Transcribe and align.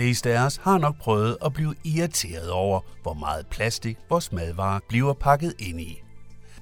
fleste 0.00 0.38
af 0.38 0.46
os 0.46 0.56
har 0.56 0.78
nok 0.78 0.98
prøvet 0.98 1.36
at 1.44 1.52
blive 1.52 1.74
irriteret 1.84 2.50
over, 2.50 2.80
hvor 3.02 3.14
meget 3.14 3.46
plastik 3.46 3.98
vores 4.10 4.32
madvarer 4.32 4.80
bliver 4.88 5.12
pakket 5.12 5.54
ind 5.58 5.80
i. 5.80 6.02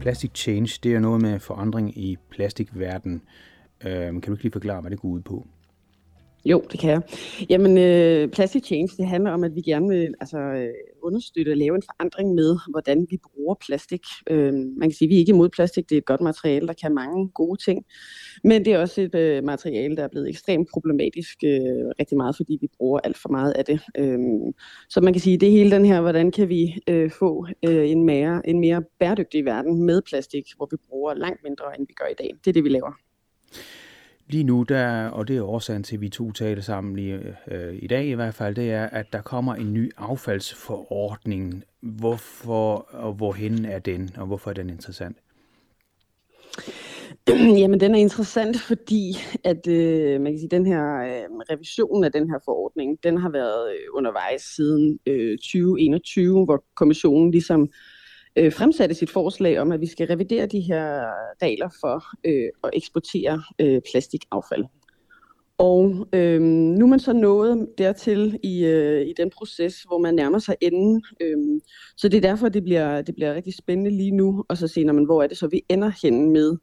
Plastic 0.01 0.31
Change, 0.35 0.79
det 0.83 0.95
er 0.95 1.01
noget 1.01 1.23
med 1.23 1.41
forandring 1.41 1.99
i 1.99 2.17
plastikverdenen. 2.31 3.23
Øh, 3.85 3.91
kan 3.91 4.21
du 4.21 4.33
ikke 4.33 4.43
lige 4.43 4.53
forklare, 4.53 4.81
hvad 4.81 4.91
det 4.91 5.01
går 5.01 5.09
ud 5.09 5.21
på? 5.21 5.47
Jo, 6.45 6.63
det 6.73 6.81
kan 6.81 6.91
jeg. 6.91 7.03
Jamen, 7.51 7.79
øh, 7.79 8.29
Plastic 8.29 8.65
Change, 8.65 8.89
det 8.97 9.07
handler 9.07 9.31
om, 9.31 9.45
at 9.45 9.55
vi 9.55 9.61
gerne 9.61 9.89
vil 9.89 10.15
altså, 10.21 10.39
øh, 10.39 10.69
understøtte 11.03 11.51
og 11.51 11.57
lave 11.57 11.75
en 11.77 11.83
forandring 11.83 12.35
med, 12.35 12.59
hvordan 12.71 13.07
vi 13.11 13.19
bruger 13.25 13.55
plastik. 13.67 14.01
Øh, 14.31 14.53
man 14.53 14.89
kan 14.89 14.93
sige, 14.93 15.07
at 15.07 15.11
vi 15.11 15.15
er 15.15 15.19
ikke 15.19 15.33
imod 15.33 15.49
plastik. 15.49 15.89
Det 15.89 15.95
er 15.95 15.99
et 15.99 16.05
godt 16.05 16.21
materiale, 16.21 16.67
der 16.67 16.73
kan 16.73 16.95
mange 16.95 17.29
gode 17.29 17.65
ting. 17.65 17.85
Men 18.45 18.65
det 18.65 18.73
er 18.73 18.79
også 18.79 19.01
et 19.01 19.15
øh, 19.15 19.45
materiale, 19.45 19.97
der 19.97 20.03
er 20.03 20.09
blevet 20.09 20.29
ekstremt 20.29 20.69
problematisk 20.73 21.37
øh, 21.45 21.87
rigtig 22.01 22.17
meget, 22.17 22.37
fordi 22.37 22.59
vi 22.61 22.69
bruger 22.77 23.01
alt 23.05 23.19
for 23.19 23.29
meget 23.29 23.53
af 23.53 23.65
det. 23.65 23.81
Øh, 23.99 24.19
så 24.89 25.01
man 25.01 25.13
kan 25.13 25.21
sige, 25.21 25.39
det 25.39 25.51
hele 25.51 25.71
den 25.71 25.85
her, 25.85 26.01
hvordan 26.01 26.31
kan 26.31 26.49
vi 26.49 26.75
øh, 26.89 27.11
få 27.11 27.47
øh, 27.69 27.91
en, 27.91 28.05
mere, 28.05 28.49
en 28.49 28.61
mere 28.61 28.83
bæredygtig 29.01 29.45
verden 29.45 29.83
med 29.83 30.03
plastik, 30.03 30.45
hvor 30.57 30.69
vi 30.71 30.77
bruger 30.89 31.15
langt 31.15 31.43
mindre, 31.43 31.65
end 31.79 31.87
vi 31.89 31.93
gør 31.93 32.07
i 32.07 32.15
dag. 32.19 32.31
Det 32.45 32.51
er 32.51 32.53
det, 32.53 32.65
vi 32.65 32.69
laver. 32.69 33.08
Lige 34.31 34.45
nu, 34.45 34.63
der, 34.63 35.09
og 35.09 35.29
det 35.29 35.37
er 35.37 35.43
årsagen 35.43 35.83
til, 35.83 35.97
at 35.97 36.01
vi 36.01 36.09
to 36.09 36.33
taler 36.33 36.63
sammen 36.63 36.97
lige, 36.97 37.37
øh, 37.51 37.79
i 37.83 37.87
dag 37.87 38.07
i 38.07 38.13
hvert 38.13 38.35
fald, 38.35 38.55
det 38.55 38.73
er, 38.73 38.87
at 38.87 39.13
der 39.13 39.23
kommer 39.23 39.55
en 39.55 39.75
ny 39.75 39.91
affaldsforordning. 39.97 41.65
Hvorfor 41.81 42.75
og 42.91 43.13
hvorhen 43.13 43.65
er 43.65 43.79
den, 43.79 44.11
og 44.17 44.27
hvorfor 44.27 44.51
er 44.51 44.55
den 44.55 44.71
interessant? 44.71 45.17
Jamen, 47.61 47.81
den 47.81 47.95
er 47.95 47.99
interessant, 47.99 48.57
fordi 48.57 49.17
at 49.45 49.67
øh, 49.67 50.21
man 50.21 50.33
kan 50.33 50.39
sige, 50.39 50.51
den 50.51 50.67
her 50.67 50.83
øh, 50.95 51.37
revision 51.51 52.05
af 52.05 52.13
den 52.13 52.31
her 52.31 52.39
forordning, 52.45 52.99
den 53.03 53.19
har 53.19 53.31
været 53.31 53.71
øh, 53.73 53.87
undervejs 53.93 54.43
siden 54.43 54.99
øh, 55.07 55.39
2021, 55.39 56.45
hvor 56.45 56.65
kommissionen 56.75 57.31
ligesom 57.31 57.63
øh, 57.63 57.69
Øh, 58.39 58.53
fremsatte 58.53 58.95
sit 58.95 59.11
forslag 59.11 59.61
om, 59.61 59.73
at 59.73 59.81
vi 59.81 59.87
skal 59.87 60.07
revidere 60.07 60.47
de 60.47 60.61
her 60.61 61.01
regler 61.43 61.69
for 61.81 62.05
øh, 62.25 62.49
at 62.65 62.71
eksportere 62.73 63.43
øh, 63.59 63.81
plastikaffald. 63.91 64.65
Og 65.59 66.09
øh, 66.13 66.41
nu 66.41 66.85
er 66.85 66.89
man 66.89 67.01
så 67.01 67.13
nået 67.13 67.69
dertil 67.79 68.39
i, 68.43 68.65
øh, 68.65 69.07
i 69.07 69.13
den 69.17 69.31
proces, 69.31 69.83
hvor 69.83 69.99
man 69.99 70.15
nærmer 70.15 70.39
sig 70.39 70.57
enden. 70.61 71.03
Øh, 71.21 71.61
så 71.97 72.09
det 72.09 72.17
er 72.17 72.21
derfor, 72.21 72.49
det 72.49 72.65
bliver, 72.65 73.03
det 73.03 73.15
bliver 73.15 73.35
rigtig 73.35 73.55
spændende 73.55 73.91
lige 73.91 74.11
nu, 74.11 74.45
og 74.49 74.57
så 74.57 74.69
se, 74.69 74.85
når 74.85 74.93
man, 74.93 75.05
hvor 75.05 75.23
er 75.23 75.27
det 75.27 75.39
så, 75.39 75.47
vi 75.49 75.63
ender 75.69 75.93
hen 76.03 76.33
med 76.33 76.57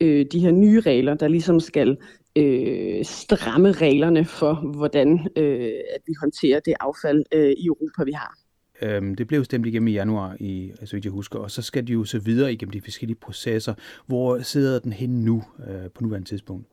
øh, 0.00 0.26
de 0.32 0.40
her 0.40 0.50
nye 0.50 0.80
regler, 0.80 1.14
der 1.14 1.28
ligesom 1.28 1.60
skal 1.60 1.96
øh, 2.36 3.04
stramme 3.04 3.72
reglerne 3.72 4.24
for, 4.24 4.74
hvordan 4.76 5.28
øh, 5.36 5.72
at 5.94 6.00
vi 6.06 6.12
håndterer 6.20 6.60
det 6.60 6.74
affald 6.80 7.24
øh, 7.34 7.50
i 7.50 7.66
Europa, 7.66 8.04
vi 8.04 8.12
har. 8.12 8.41
Øhm, 8.82 9.14
det 9.14 9.26
blev 9.26 9.44
stemt 9.44 9.66
igennem 9.66 9.88
i 9.88 9.92
januar, 9.92 10.36
i, 10.40 10.70
altså, 10.70 10.86
så 10.86 10.96
vidt 10.96 11.04
jeg 11.04 11.12
husker, 11.12 11.38
og 11.38 11.50
så 11.50 11.62
skal 11.62 11.86
de 11.86 11.92
jo 11.92 12.04
så 12.04 12.18
videre 12.18 12.52
igennem 12.52 12.72
de 12.72 12.80
forskellige 12.80 13.18
processer. 13.22 13.74
Hvor 14.06 14.38
sidder 14.38 14.78
den 14.78 14.92
hen 14.92 15.24
nu, 15.24 15.42
øh, 15.68 15.90
på 15.94 16.02
nuværende 16.02 16.28
tidspunkt? 16.28 16.66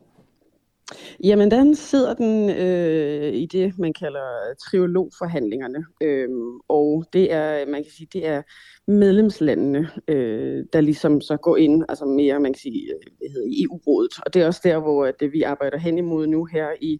Jamen, 1.24 1.52
den 1.52 1.75
sidder 1.75 2.14
den 2.14 2.50
øh, 2.50 3.34
i 3.34 3.46
det, 3.46 3.80
man 3.80 3.94
kalder 3.94 4.53
triologforhandlingerne. 4.70 5.86
Øhm, 6.03 6.59
og 6.68 7.06
det 7.14 7.34
er, 7.34 7.66
man 7.66 7.84
kan 7.84 7.92
sige, 7.92 8.08
det 8.14 8.28
er 8.28 8.41
medlemslandene, 8.88 9.90
øh, 10.08 10.66
der 10.74 10.81
ligesom 10.81 11.22
så 11.22 11.38
går 11.38 11.58
ind, 11.58 11.84
altså 11.90 12.06
mere, 12.06 12.40
man 12.40 12.53
kan 12.53 12.59
sige, 12.59 12.94
øh, 12.94 13.12
hvad 13.18 13.30
hedder 13.30 13.64
EU-rådet. 13.64 14.12
E 14.18 14.22
og 14.26 14.34
det 14.34 14.41
er 14.41 14.47
også 14.47 14.62
der, 14.64 14.80
hvor 14.80 15.12
det, 15.20 15.34
vi 15.34 15.41
arbejder 15.41 15.78
hen 15.78 15.97
imod 15.97 16.28
nu 16.28 16.46
her 16.46 16.68
i, 16.81 17.00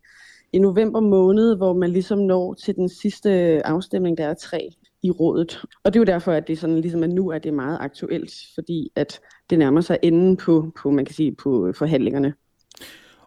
i 0.54 0.60
november 0.60 1.00
måned, 1.00 1.58
hvor 1.58 1.74
man 1.74 1.90
ligesom 1.90 2.20
når 2.20 2.54
til 2.54 2.76
den 2.76 2.90
sidste 2.90 3.32
afstemning, 3.68 4.18
der 4.18 4.26
er 4.28 4.34
tre 4.34 4.70
i 5.04 5.12
rådet. 5.12 5.62
Og 5.84 5.94
det 5.94 6.00
er 6.00 6.02
jo 6.02 6.06
derfor, 6.06 6.32
at 6.32 6.48
det 6.48 6.60
sådan 6.60 6.82
ligesom 6.82 7.04
at 7.04 7.10
nu 7.10 7.30
er 7.30 7.40
det 7.40 7.54
meget 7.54 7.78
aktuelt, 7.82 8.32
fordi 8.56 8.92
at 8.96 9.20
det 9.50 9.60
nærmer 9.60 9.82
sig 9.82 9.98
enden 10.04 10.38
på, 10.38 10.72
på 10.82 10.92
man 10.92 11.06
kan 11.06 11.16
sige, 11.16 11.36
på 11.36 11.74
forhandlingerne. 11.76 12.34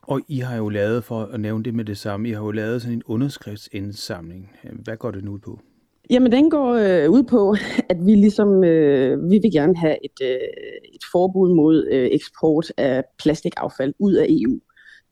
Og 0.03 0.21
I 0.28 0.38
har 0.38 0.56
jo 0.56 0.69
lavet, 0.69 1.05
for 1.05 1.22
at 1.22 1.41
nævne 1.41 1.65
det 1.65 1.75
med 1.75 1.84
det 1.84 1.99
samme, 1.99 2.28
I 2.28 2.32
har 2.32 2.43
jo 2.43 2.50
lavet 2.50 2.82
sådan 2.82 2.97
en 2.97 3.03
underskriftsindsamling. 3.06 4.50
Hvad 4.84 4.97
går 4.97 5.11
det 5.11 5.25
nu 5.25 5.32
ud 5.32 5.38
på? 5.38 5.61
Jamen, 6.11 6.32
den 6.32 6.50
går 6.50 6.72
øh, 6.72 7.11
ud 7.11 7.22
på, 7.22 7.56
at 7.91 7.97
vi 8.06 8.15
ligesom, 8.15 8.65
øh, 8.65 9.31
vi 9.31 9.38
vil 9.43 9.53
gerne 9.53 9.77
have 9.77 9.97
et, 10.05 10.19
øh, 10.22 10.38
et 10.94 11.05
forbud 11.12 11.55
mod 11.55 11.88
øh, 11.93 12.09
eksport 12.12 12.72
af 12.77 13.05
plastikaffald 13.19 13.94
ud 13.99 14.15
af 14.15 14.27
EU. 14.28 14.61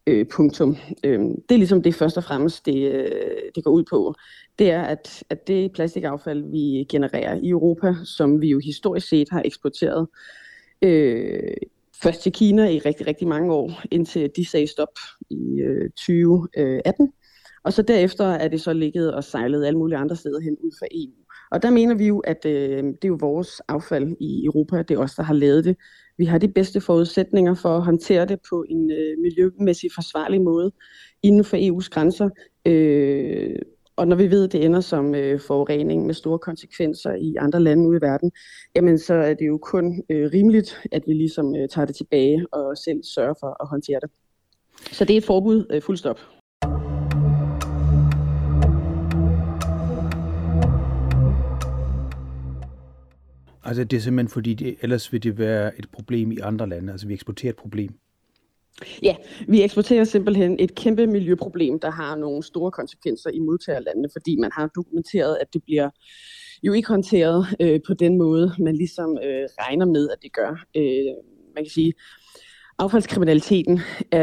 Øh, 0.06 0.26
punktum. 0.26 0.76
Øh, 1.04 1.20
det 1.20 1.50
er 1.50 1.56
ligesom 1.56 1.82
det 1.82 1.94
først 1.94 2.16
og 2.16 2.24
fremmest, 2.24 2.66
det, 2.66 2.92
øh, 2.92 3.42
det 3.54 3.64
går 3.64 3.70
ud 3.70 3.84
på. 3.90 4.14
Det 4.58 4.70
er, 4.70 4.82
at, 4.82 5.22
at 5.30 5.48
det 5.48 5.72
plastikaffald, 5.72 6.50
vi 6.50 6.86
genererer 6.88 7.40
i 7.42 7.48
Europa, 7.48 7.94
som 8.04 8.40
vi 8.40 8.48
jo 8.48 8.60
historisk 8.64 9.08
set 9.08 9.28
har 9.30 9.42
eksporteret, 9.44 10.08
øh, 10.82 11.52
først 12.02 12.22
til 12.22 12.32
Kina 12.32 12.68
i 12.68 12.78
rigtig, 12.78 13.06
rigtig 13.06 13.28
mange 13.28 13.52
år, 13.52 13.82
indtil 13.90 14.30
de 14.36 14.50
sagde 14.50 14.66
stop 14.66 14.98
i 15.30 15.60
øh, 15.60 15.90
2018. 15.90 17.12
Og 17.64 17.72
så 17.72 17.82
derefter 17.82 18.24
er 18.24 18.48
det 18.48 18.60
så 18.60 18.72
ligget 18.72 19.14
og 19.14 19.24
sejlet 19.24 19.66
alle 19.66 19.78
mulige 19.78 19.98
andre 19.98 20.16
steder 20.16 20.40
hen 20.40 20.56
ud 20.60 20.70
fra 20.78 20.86
EU. 20.90 21.29
Og 21.50 21.62
der 21.62 21.70
mener 21.70 21.94
vi 21.94 22.06
jo, 22.06 22.18
at 22.18 22.46
øh, 22.46 22.84
det 22.84 23.04
er 23.04 23.08
jo 23.08 23.18
vores 23.20 23.60
affald 23.68 24.16
i 24.20 24.44
Europa, 24.44 24.82
det 24.82 24.94
er 24.94 24.98
os, 24.98 25.14
der 25.14 25.22
har 25.22 25.34
lavet 25.34 25.64
det. 25.64 25.76
Vi 26.18 26.24
har 26.24 26.38
de 26.38 26.48
bedste 26.48 26.80
forudsætninger 26.80 27.54
for 27.54 27.76
at 27.76 27.82
håndtere 27.82 28.26
det 28.26 28.38
på 28.50 28.64
en 28.68 28.90
øh, 28.90 29.18
miljømæssig 29.18 29.90
forsvarlig 29.94 30.42
måde 30.42 30.72
inden 31.22 31.44
for 31.44 31.56
EU's 31.56 31.88
grænser. 31.88 32.30
Øh, 32.66 33.56
og 33.96 34.08
når 34.08 34.16
vi 34.16 34.30
ved, 34.30 34.44
at 34.44 34.52
det 34.52 34.64
ender 34.64 34.80
som 34.80 35.14
øh, 35.14 35.40
forurening 35.40 36.06
med 36.06 36.14
store 36.14 36.38
konsekvenser 36.38 37.14
i 37.14 37.34
andre 37.38 37.60
lande 37.60 37.88
ude 37.88 37.98
i 37.98 38.00
verden, 38.00 38.32
jamen 38.76 38.98
så 38.98 39.14
er 39.14 39.34
det 39.34 39.46
jo 39.46 39.58
kun 39.58 40.02
øh, 40.10 40.30
rimeligt, 40.34 40.80
at 40.92 41.02
vi 41.06 41.12
ligesom 41.12 41.56
øh, 41.56 41.68
tager 41.68 41.86
det 41.86 41.96
tilbage 41.96 42.46
og 42.52 42.76
selv 42.76 43.02
sørger 43.14 43.34
for 43.40 43.62
at 43.62 43.68
håndtere 43.68 44.00
det. 44.00 44.10
Så 44.92 45.04
det 45.04 45.14
er 45.14 45.18
et 45.18 45.24
forbud 45.24 45.66
øh, 45.70 45.82
fuldstop. 45.82 46.39
Altså 53.64 53.84
det 53.84 53.96
er 53.96 54.00
simpelthen 54.00 54.32
fordi, 54.32 54.54
det, 54.54 54.76
ellers 54.82 55.12
vil 55.12 55.22
det 55.22 55.38
være 55.38 55.78
et 55.78 55.90
problem 55.92 56.32
i 56.32 56.38
andre 56.38 56.68
lande. 56.68 56.92
Altså 56.92 57.06
vi 57.06 57.14
eksporterer 57.14 57.52
et 57.52 57.56
problem. 57.56 57.90
Ja, 59.02 59.16
vi 59.48 59.62
eksporterer 59.62 60.04
simpelthen 60.04 60.56
et 60.58 60.74
kæmpe 60.74 61.06
miljøproblem, 61.06 61.80
der 61.80 61.90
har 61.90 62.16
nogle 62.16 62.42
store 62.42 62.70
konsekvenser 62.70 63.30
i 63.30 63.38
modtagerlandene, 63.38 64.08
fordi 64.12 64.36
man 64.36 64.50
har 64.54 64.70
dokumenteret, 64.76 65.36
at 65.40 65.54
det 65.54 65.62
bliver 65.64 65.90
jo 66.62 66.72
ikke 66.72 66.88
håndteret 66.88 67.46
øh, 67.60 67.80
på 67.86 67.94
den 67.94 68.18
måde, 68.18 68.54
man 68.58 68.76
ligesom 68.76 69.18
øh, 69.24 69.48
regner 69.60 69.86
med, 69.86 70.08
at 70.08 70.18
det 70.22 70.32
gør. 70.32 70.64
Øh, 70.76 71.14
man 71.54 71.64
kan 71.64 71.70
sige, 71.70 71.92
affaldskriminaliteten 72.78 73.80
er, 74.12 74.20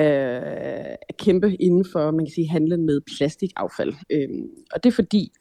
er 1.09 1.13
kæmpe 1.19 1.55
inden 1.55 1.85
for, 1.91 2.11
man 2.11 2.25
kan 2.25 2.33
sige, 2.33 2.49
handlen 2.49 2.85
med 2.85 3.01
plastikaffald. 3.17 3.93
Øh, 4.11 4.29
og 4.73 4.83
det 4.83 4.89
er 4.89 4.95
fordi, 4.95 5.31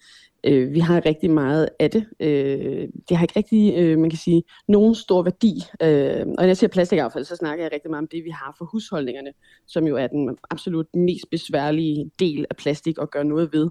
øh, 0.46 0.74
vi 0.74 0.80
har 0.80 1.06
rigtig 1.06 1.30
meget 1.30 1.68
af 1.80 1.90
det. 1.90 2.06
Øh, 2.20 2.88
det 3.08 3.16
har 3.16 3.24
ikke 3.24 3.36
rigtig, 3.36 3.74
øh, 3.76 3.98
man 3.98 4.10
kan 4.10 4.18
sige, 4.18 4.42
nogen 4.68 4.94
stor 4.94 5.22
værdi. 5.22 5.62
Øh, 5.82 6.20
og 6.20 6.36
når 6.36 6.44
jeg 6.44 6.56
siger 6.56 6.70
plastikaffald, 6.70 7.24
så 7.24 7.36
snakker 7.36 7.64
jeg 7.64 7.72
rigtig 7.72 7.90
meget 7.90 8.02
om 8.02 8.08
det, 8.08 8.24
vi 8.24 8.30
har 8.30 8.54
for 8.58 8.64
husholdningerne, 8.64 9.32
som 9.66 9.86
jo 9.86 9.96
er 9.96 10.06
den 10.06 10.36
absolut 10.50 10.86
mest 10.94 11.30
besværlige 11.30 12.10
del 12.18 12.46
af 12.50 12.56
plastik 12.56 12.96
at 13.02 13.10
gøre 13.10 13.24
noget 13.24 13.52
ved. 13.52 13.70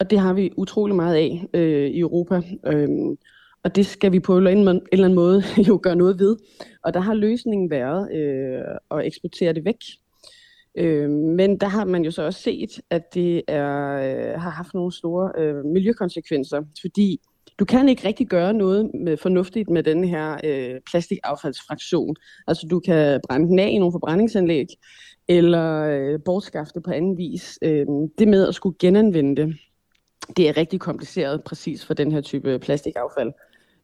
Og 0.00 0.10
det 0.10 0.18
har 0.18 0.32
vi 0.32 0.50
utrolig 0.56 0.96
meget 0.96 1.14
af 1.14 1.46
øh, 1.54 1.90
i 1.90 2.00
Europa. 2.00 2.42
Øh, 2.66 2.88
og 3.64 3.76
det 3.76 3.86
skal 3.86 4.12
vi 4.12 4.20
på 4.20 4.38
en 4.38 4.46
eller 4.46 4.82
anden 4.92 5.14
måde 5.14 5.42
jo 5.68 5.80
gøre 5.82 5.96
noget 5.96 6.18
ved. 6.18 6.36
Og 6.84 6.94
der 6.94 7.00
har 7.00 7.14
løsningen 7.14 7.70
været 7.70 8.12
øh, 8.12 8.98
at 8.98 9.06
eksportere 9.06 9.52
det 9.52 9.64
væk. 9.64 9.76
Øh, 10.74 11.10
men 11.10 11.58
der 11.58 11.66
har 11.66 11.84
man 11.84 12.04
jo 12.04 12.10
så 12.10 12.22
også 12.22 12.40
set, 12.40 12.80
at 12.90 13.14
det 13.14 13.42
er, 13.48 13.92
øh, 13.92 14.40
har 14.40 14.50
haft 14.50 14.74
nogle 14.74 14.92
store 14.92 15.32
øh, 15.38 15.64
miljøkonsekvenser, 15.64 16.62
fordi 16.80 17.20
du 17.58 17.64
kan 17.64 17.88
ikke 17.88 18.08
rigtig 18.08 18.28
gøre 18.28 18.54
noget 18.54 18.90
med, 18.94 19.16
fornuftigt 19.16 19.70
med 19.70 19.82
den 19.82 20.04
her 20.04 20.36
øh, 20.44 20.80
plastikaffaldsfraktion. 20.90 22.16
Altså 22.46 22.66
du 22.66 22.80
kan 22.80 23.20
brænde 23.28 23.48
den 23.48 23.58
af 23.58 23.68
i 23.68 23.78
nogle 23.78 23.92
forbrændingsanlæg, 23.92 24.66
eller 25.28 25.82
øh, 25.82 26.20
bortskaffe 26.24 26.72
det 26.74 26.82
på 26.82 26.90
anden 26.90 27.18
vis. 27.18 27.58
Øh, 27.62 27.86
det 28.18 28.28
med 28.28 28.48
at 28.48 28.54
skulle 28.54 28.76
genanvende 28.78 29.42
det, 29.42 29.56
det 30.36 30.48
er 30.48 30.56
rigtig 30.56 30.80
kompliceret 30.80 31.44
præcis 31.44 31.86
for 31.86 31.94
den 31.94 32.12
her 32.12 32.20
type 32.20 32.58
plastikaffald. 32.58 33.32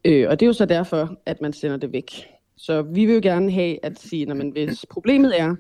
Øh, 0.05 0.29
og 0.29 0.41
det 0.41 0.47
er 0.47 0.49
jo 0.49 0.53
så 0.53 0.65
derfor, 0.65 1.17
at 1.27 1.41
man 1.41 1.53
sender 1.53 1.77
det 1.77 1.93
væk. 1.93 2.11
Så 2.57 2.83
vi 2.83 3.05
vil 3.05 3.15
jo 3.15 3.21
gerne 3.23 3.53
have 3.53 3.85
at 3.85 3.99
sige, 3.99 4.31
at 4.31 4.47
hvis 4.53 4.87
problemet 4.91 5.41
er, 5.41 5.55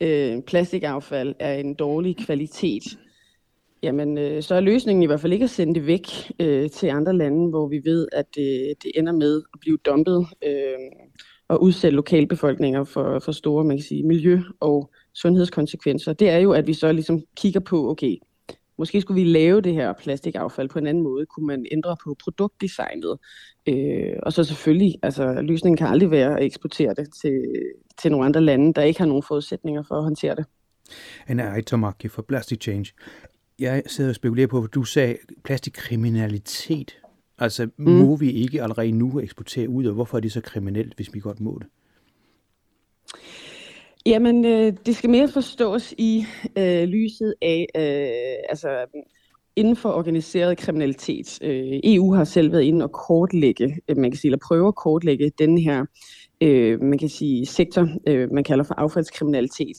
øh, 0.00 0.42
plastikaffald 0.42 1.34
er 1.38 1.54
en 1.54 1.74
dårlig 1.74 2.16
kvalitet, 2.16 2.82
jamen 3.82 4.18
øh, 4.18 4.42
så 4.42 4.54
er 4.54 4.60
løsningen 4.60 5.02
i 5.02 5.06
hvert 5.06 5.20
fald 5.20 5.32
ikke 5.32 5.44
at 5.44 5.50
sende 5.50 5.74
det 5.74 5.86
væk 5.86 6.06
øh, 6.40 6.70
til 6.70 6.86
andre 6.86 7.16
lande, 7.16 7.48
hvor 7.48 7.68
vi 7.68 7.80
ved, 7.84 8.08
at 8.12 8.34
det, 8.34 8.74
det 8.82 8.92
ender 8.94 9.12
med 9.12 9.42
at 9.54 9.60
blive 9.60 9.78
dumpet 9.86 10.26
øh, 10.46 10.78
og 11.48 11.62
udsætte 11.62 11.96
lokalbefolkninger 11.96 12.84
for, 12.84 13.18
for 13.18 13.32
store 13.32 13.64
man 13.64 13.76
kan 13.76 13.84
sige, 13.84 14.02
miljø- 14.02 14.42
og 14.60 14.90
sundhedskonsekvenser. 15.14 16.12
Det 16.12 16.28
er 16.28 16.38
jo, 16.38 16.52
at 16.52 16.66
vi 16.66 16.74
så 16.74 16.92
ligesom 16.92 17.22
kigger 17.36 17.60
på, 17.60 17.90
okay, 17.90 18.16
måske 18.78 19.00
skulle 19.00 19.22
vi 19.22 19.28
lave 19.28 19.60
det 19.60 19.74
her 19.74 19.92
plastikaffald 19.92 20.68
på 20.68 20.78
en 20.78 20.86
anden 20.86 21.02
måde. 21.02 21.26
Kunne 21.26 21.46
man 21.46 21.66
ændre 21.72 21.96
på 22.04 22.16
produktdesignet? 22.24 23.18
Øh, 23.68 24.12
og 24.22 24.32
så 24.32 24.44
selvfølgelig, 24.44 24.98
altså 25.02 25.42
løsningen 25.42 25.76
kan 25.76 25.86
aldrig 25.86 26.10
være 26.10 26.38
at 26.38 26.44
eksportere 26.44 26.94
det 26.94 27.08
til, 27.22 27.42
til 28.02 28.10
nogle 28.10 28.26
andre 28.26 28.40
lande, 28.40 28.74
der 28.74 28.82
ikke 28.82 29.00
har 29.00 29.06
nogen 29.06 29.22
forudsætninger 29.22 29.82
for 29.82 29.94
at 29.94 30.02
håndtere 30.02 30.34
det. 30.34 30.44
Anna 31.26 31.54
Aitamaki 31.54 32.08
for 32.08 32.22
Plastic 32.22 32.62
Change. 32.62 32.92
Jeg 33.58 33.82
sidder 33.86 34.10
og 34.10 34.14
spekulerer 34.14 34.46
på, 34.46 34.62
at 34.62 34.74
du 34.74 34.84
sagde 34.84 35.16
plastikkriminalitet. 35.44 36.98
Altså, 37.38 37.68
mm. 37.76 37.90
må 37.90 38.16
vi 38.16 38.30
ikke 38.30 38.62
allerede 38.62 38.92
nu 38.92 39.20
eksportere 39.20 39.68
ud, 39.68 39.86
og 39.86 39.94
hvorfor 39.94 40.16
er 40.16 40.20
det 40.20 40.32
så 40.32 40.40
kriminelt, 40.40 40.94
hvis 40.94 41.14
vi 41.14 41.20
godt 41.20 41.40
må 41.40 41.58
det? 41.60 41.66
Jamen, 44.08 44.44
øh, 44.44 44.72
det 44.86 44.96
skal 44.96 45.10
mere 45.10 45.28
forstås 45.28 45.94
i 45.98 46.26
øh, 46.58 46.84
lyset 46.84 47.34
af, 47.42 47.66
øh, 47.76 48.48
altså 48.48 48.68
inden 49.56 49.76
for 49.76 49.88
organiseret 49.88 50.58
kriminalitet. 50.58 51.38
Øh, 51.42 51.80
EU 51.84 52.14
har 52.14 52.24
selv 52.24 52.52
været 52.52 52.62
inde 52.62 52.84
og 52.84 52.92
kortlægge, 52.92 53.78
øh, 53.88 53.96
man 53.96 54.10
kan 54.10 54.18
sige, 54.18 54.28
eller 54.28 54.38
prøve 54.48 54.68
at 54.68 54.74
kortlægge 54.74 55.32
den 55.38 55.58
her, 55.58 55.84
øh, 56.40 56.82
man 56.82 56.98
kan 56.98 57.08
sige, 57.08 57.46
sektor, 57.46 57.88
øh, 58.06 58.32
man 58.32 58.44
kalder 58.44 58.64
for 58.64 58.74
affaldskriminalitet. 58.74 59.76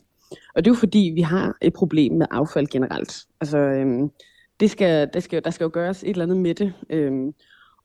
Og 0.55 0.65
det 0.65 0.71
er 0.71 0.75
jo 0.75 0.79
fordi, 0.79 1.11
vi 1.15 1.21
har 1.21 1.57
et 1.61 1.73
problem 1.73 2.13
med 2.13 2.27
affald 2.31 2.67
generelt. 2.67 3.13
Altså, 3.41 3.57
øh, 3.57 4.09
det 4.59 4.71
skal, 4.71 5.09
det 5.13 5.23
skal, 5.23 5.43
der 5.43 5.49
skal 5.49 5.63
jo 5.63 5.71
gøres 5.73 6.03
et 6.03 6.09
eller 6.09 6.23
andet 6.23 6.37
med 6.37 6.55
det. 6.55 6.73
Øh, 6.89 7.11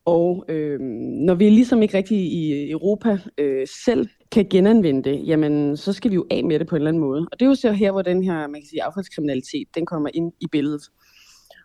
og 0.04 0.44
øh, 0.48 0.80
når 1.26 1.34
vi 1.34 1.50
ligesom 1.50 1.82
ikke 1.82 1.96
rigtig 1.96 2.18
i 2.18 2.70
Europa 2.70 3.18
øh, 3.38 3.66
selv 3.84 4.08
kan 4.34 4.46
genanvende 4.50 5.10
det, 5.10 5.28
jamen 5.28 5.76
så 5.76 5.92
skal 5.92 6.10
vi 6.10 6.14
jo 6.14 6.26
af 6.30 6.44
med 6.44 6.58
det 6.58 6.66
på 6.66 6.76
en 6.76 6.80
eller 6.80 6.88
anden 6.88 7.00
måde. 7.00 7.28
Og 7.32 7.40
det 7.40 7.44
er 7.44 7.48
jo 7.48 7.54
så 7.54 7.72
her, 7.72 7.92
hvor 7.92 8.02
den 8.02 8.24
her 8.24 8.46
man 8.46 8.60
kan 8.60 8.68
sige, 8.68 8.82
affaldskriminalitet, 8.82 9.68
den 9.74 9.86
kommer 9.86 10.10
ind 10.14 10.32
i 10.40 10.46
billedet. 10.52 10.82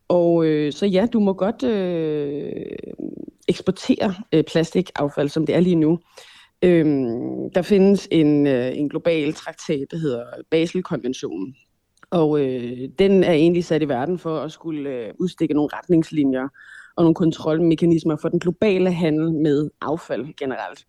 Og 0.08 0.46
øh, 0.46 0.74
så 0.74 0.86
ja, 0.86 1.08
du 1.14 1.20
må 1.20 1.34
godt 1.34 1.64
øh, 1.64 2.66
eksportere 3.48 4.16
øh, 4.34 4.44
plastikaffald, 4.44 5.30
som 5.30 5.46
det 5.46 5.56
er 5.56 5.60
lige 5.60 5.76
nu. 5.76 6.00
Øhm, 6.62 7.50
der 7.56 7.62
findes 7.62 8.08
en, 8.12 8.48
øh, 8.48 8.78
en 8.78 8.90
global 8.90 9.34
traktat, 9.34 9.88
der 9.92 9.98
hedder 9.98 10.24
Baselkonventionen. 10.52 11.56
Og 12.12 12.40
øh, 12.40 12.90
den 13.00 13.24
er 13.24 13.34
egentlig 13.34 13.66
sat 13.66 13.82
i 13.82 13.90
verden 13.90 14.20
for 14.20 14.40
at 14.40 14.52
skulle 14.52 14.90
øh, 14.90 15.14
udstikke 15.20 15.54
nogle 15.54 15.70
retningslinjer 15.74 16.48
og 16.96 17.04
nogle 17.04 17.16
kontrolmekanismer 17.16 18.16
for 18.22 18.30
den 18.30 18.40
globale 18.40 18.92
handel 18.92 19.34
med 19.34 19.70
affald 19.82 20.34
generelt. 20.38 20.86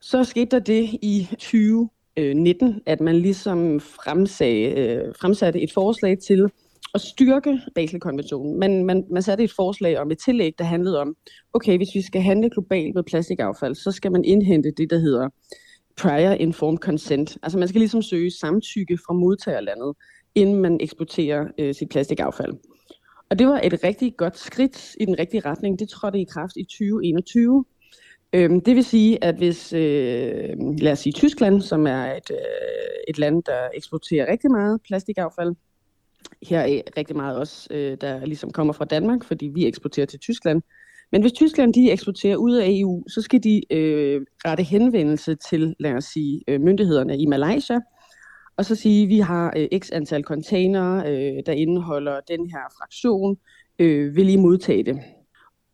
Så 0.00 0.24
skete 0.24 0.50
der 0.50 0.58
det 0.58 0.88
i 1.02 1.28
2019, 1.30 2.80
at 2.86 3.00
man 3.00 3.16
ligesom 3.16 3.80
fremsag, 3.80 4.74
øh, 4.76 5.14
fremsatte 5.20 5.60
et 5.60 5.72
forslag 5.72 6.18
til 6.18 6.50
at 6.94 7.00
styrke 7.00 7.60
Basel-konventionen. 7.74 8.58
Man, 8.58 8.84
man, 8.84 9.04
man 9.10 9.22
satte 9.22 9.44
et 9.44 9.52
forslag 9.52 9.98
om 9.98 10.10
et 10.10 10.18
tillæg, 10.18 10.54
der 10.58 10.64
handlede 10.64 11.00
om, 11.00 11.16
okay, 11.52 11.76
hvis 11.76 11.94
vi 11.94 12.02
skal 12.02 12.22
handle 12.22 12.50
globalt 12.50 12.94
med 12.94 13.02
plastikaffald, 13.02 13.74
så 13.74 13.92
skal 13.92 14.12
man 14.12 14.24
indhente 14.24 14.72
det, 14.76 14.90
der 14.90 14.98
hedder 14.98 15.28
prior 15.96 16.30
informed 16.30 16.78
consent. 16.78 17.38
Altså 17.42 17.58
man 17.58 17.68
skal 17.68 17.78
ligesom 17.78 18.02
søge 18.02 18.30
samtykke 18.30 18.98
fra 19.06 19.14
modtagerlandet, 19.14 19.94
inden 20.34 20.56
man 20.56 20.78
eksporterer 20.80 21.46
øh, 21.58 21.74
sit 21.74 21.88
plastikaffald. 21.88 22.52
Og 23.30 23.38
det 23.38 23.46
var 23.46 23.60
et 23.64 23.84
rigtig 23.84 24.16
godt 24.16 24.38
skridt 24.38 24.94
i 25.00 25.04
den 25.04 25.18
rigtige 25.18 25.40
retning. 25.40 25.78
Det 25.78 25.88
trådte 25.88 26.20
i 26.20 26.24
kraft 26.24 26.56
i 26.56 26.64
2021. 26.64 27.64
Øhm, 28.36 28.60
det 28.60 28.76
vil 28.76 28.84
sige, 28.84 29.24
at 29.24 29.36
hvis, 29.36 29.72
øh, 29.72 30.56
lad 30.78 30.92
os 30.92 30.98
sige 30.98 31.12
Tyskland, 31.12 31.60
som 31.62 31.86
er 31.86 32.04
et, 32.14 32.30
øh, 32.30 32.36
et 33.08 33.18
land, 33.18 33.42
der 33.42 33.68
eksporterer 33.74 34.32
rigtig 34.32 34.50
meget 34.50 34.80
plastikaffald, 34.86 35.54
her 36.42 36.60
er 36.60 36.80
rigtig 36.96 37.16
meget 37.16 37.38
også, 37.38 37.68
øh, 37.70 37.96
der 38.00 38.26
ligesom 38.26 38.50
kommer 38.50 38.72
fra 38.72 38.84
Danmark, 38.84 39.24
fordi 39.24 39.46
vi 39.46 39.66
eksporterer 39.66 40.06
til 40.06 40.18
Tyskland. 40.18 40.62
Men 41.12 41.20
hvis 41.20 41.32
Tyskland 41.32 41.74
de 41.74 41.90
eksporterer 41.90 42.36
ud 42.36 42.54
af 42.54 42.66
EU, 42.68 43.04
så 43.08 43.22
skal 43.22 43.44
de 43.44 43.62
øh, 43.70 44.20
rette 44.44 44.62
henvendelse 44.62 45.34
til, 45.34 45.74
lad 45.80 45.92
os 45.92 46.04
sige, 46.04 46.40
øh, 46.48 46.60
myndighederne 46.60 47.18
i 47.18 47.26
Malaysia, 47.26 47.80
og 48.56 48.64
så 48.64 48.74
sige, 48.74 49.02
at 49.02 49.08
vi 49.08 49.18
har 49.18 49.52
øh, 49.56 49.80
x 49.80 49.90
antal 49.92 50.22
containere, 50.22 50.96
øh, 51.06 51.42
der 51.46 51.52
indeholder 51.52 52.20
den 52.28 52.50
her 52.50 52.74
fraktion, 52.78 53.36
øh, 53.78 54.16
vil 54.16 54.28
I 54.28 54.36
modtage 54.36 54.82
det? 54.84 54.96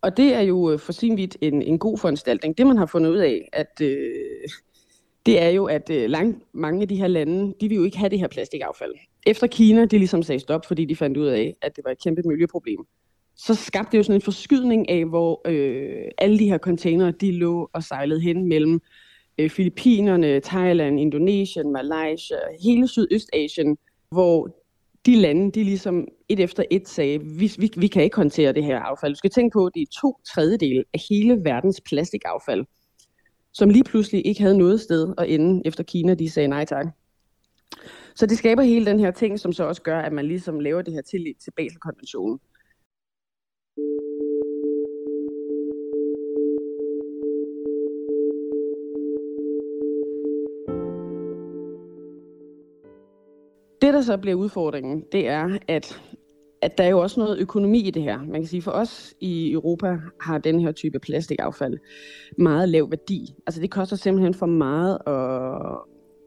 Og 0.02 0.16
det 0.16 0.34
er 0.34 0.40
jo 0.40 0.70
øh, 0.70 0.78
for 0.78 0.92
sin 0.92 1.16
vidt 1.16 1.36
en, 1.40 1.62
en 1.62 1.78
god 1.78 1.98
foranstaltning. 1.98 2.58
Det 2.58 2.66
man 2.66 2.76
har 2.76 2.86
fundet 2.86 3.10
ud 3.10 3.16
af, 3.16 3.48
at 3.52 3.80
øh, 3.82 4.48
det 5.26 5.42
er 5.42 5.48
jo, 5.48 5.64
at 5.64 5.90
øh, 5.90 6.10
langt 6.10 6.38
mange 6.52 6.82
af 6.82 6.88
de 6.88 6.96
her 6.96 7.06
lande, 7.06 7.54
de 7.60 7.68
vil 7.68 7.76
jo 7.76 7.84
ikke 7.84 7.98
have 7.98 8.10
det 8.10 8.18
her 8.18 8.28
plastikaffald. 8.28 8.94
Efter 9.26 9.46
Kina, 9.46 9.84
de 9.84 9.98
ligesom 9.98 10.22
sagde 10.22 10.38
stop, 10.38 10.66
fordi 10.66 10.84
de 10.84 10.96
fandt 10.96 11.16
ud 11.16 11.26
af, 11.26 11.54
at 11.62 11.76
det 11.76 11.84
var 11.84 11.90
et 11.90 12.02
kæmpe 12.02 12.22
miljøproblem, 12.24 12.78
så 13.36 13.54
skabte 13.54 13.92
det 13.92 13.98
jo 13.98 14.02
sådan 14.02 14.16
en 14.16 14.22
forskydning 14.22 14.88
af, 14.90 15.04
hvor 15.04 15.40
øh, 15.44 16.04
alle 16.18 16.38
de 16.38 16.48
her 16.48 16.58
containere, 16.58 17.10
de 17.10 17.32
lå 17.32 17.70
og 17.72 17.82
sejlede 17.82 18.20
hen 18.20 18.48
mellem 18.48 18.80
øh, 19.38 19.50
Filippinerne, 19.50 20.40
Thailand, 20.40 21.00
Indonesien, 21.00 21.72
Malaysia, 21.72 22.38
hele 22.62 22.88
Sydøstasien, 22.88 23.76
hvor 24.10 24.61
de 25.06 25.16
lande, 25.16 25.52
de 25.52 25.64
ligesom 25.64 26.08
et 26.28 26.40
efter 26.40 26.64
et 26.70 26.88
sagde, 26.88 27.18
vi, 27.18 27.52
vi, 27.58 27.70
vi 27.76 27.86
kan 27.86 28.02
ikke 28.02 28.16
håndtere 28.16 28.52
det 28.52 28.64
her 28.64 28.80
affald. 28.80 29.12
Du 29.12 29.18
skal 29.18 29.30
tænke 29.30 29.54
på, 29.54 29.66
at 29.66 29.72
det 29.74 29.82
er 29.82 30.00
to 30.00 30.20
tredjedel 30.34 30.84
af 30.94 31.00
hele 31.10 31.44
verdens 31.44 31.80
plastikaffald, 31.80 32.64
som 33.52 33.70
lige 33.70 33.84
pludselig 33.84 34.26
ikke 34.26 34.42
havde 34.42 34.58
noget 34.58 34.80
sted 34.80 35.14
at 35.18 35.30
ende 35.30 35.62
efter 35.64 35.84
Kina, 35.84 36.14
de 36.14 36.30
sagde 36.30 36.48
nej 36.48 36.64
tak. 36.64 36.86
Så 38.14 38.26
det 38.26 38.38
skaber 38.38 38.62
hele 38.62 38.86
den 38.86 39.00
her 39.00 39.10
ting, 39.10 39.40
som 39.40 39.52
så 39.52 39.64
også 39.64 39.82
gør, 39.82 40.00
at 40.00 40.12
man 40.12 40.26
ligesom 40.26 40.60
laver 40.60 40.82
det 40.82 40.94
her 40.94 41.02
tillid 41.02 41.34
til 41.44 41.50
Basel-konventionen. 41.56 42.38
Det, 53.82 53.94
der 53.94 54.02
så 54.02 54.16
bliver 54.16 54.34
udfordringen, 54.34 55.04
det 55.12 55.28
er, 55.28 55.58
at, 55.68 56.02
at 56.60 56.78
der 56.78 56.84
er 56.84 56.88
jo 56.88 56.98
også 56.98 57.20
noget 57.20 57.38
økonomi 57.38 57.78
i 57.78 57.90
det 57.90 58.02
her. 58.02 58.18
Man 58.18 58.40
kan 58.40 58.46
sige, 58.46 58.62
for 58.62 58.70
os 58.70 59.14
i 59.20 59.52
Europa 59.52 59.96
har 60.20 60.38
den 60.38 60.60
her 60.60 60.72
type 60.72 60.98
plastikaffald 60.98 61.78
meget 62.38 62.68
lav 62.68 62.90
værdi. 62.90 63.34
Altså 63.46 63.60
det 63.60 63.70
koster 63.70 63.96
simpelthen 63.96 64.34
for 64.34 64.46
meget 64.46 64.98
at, 65.06 65.78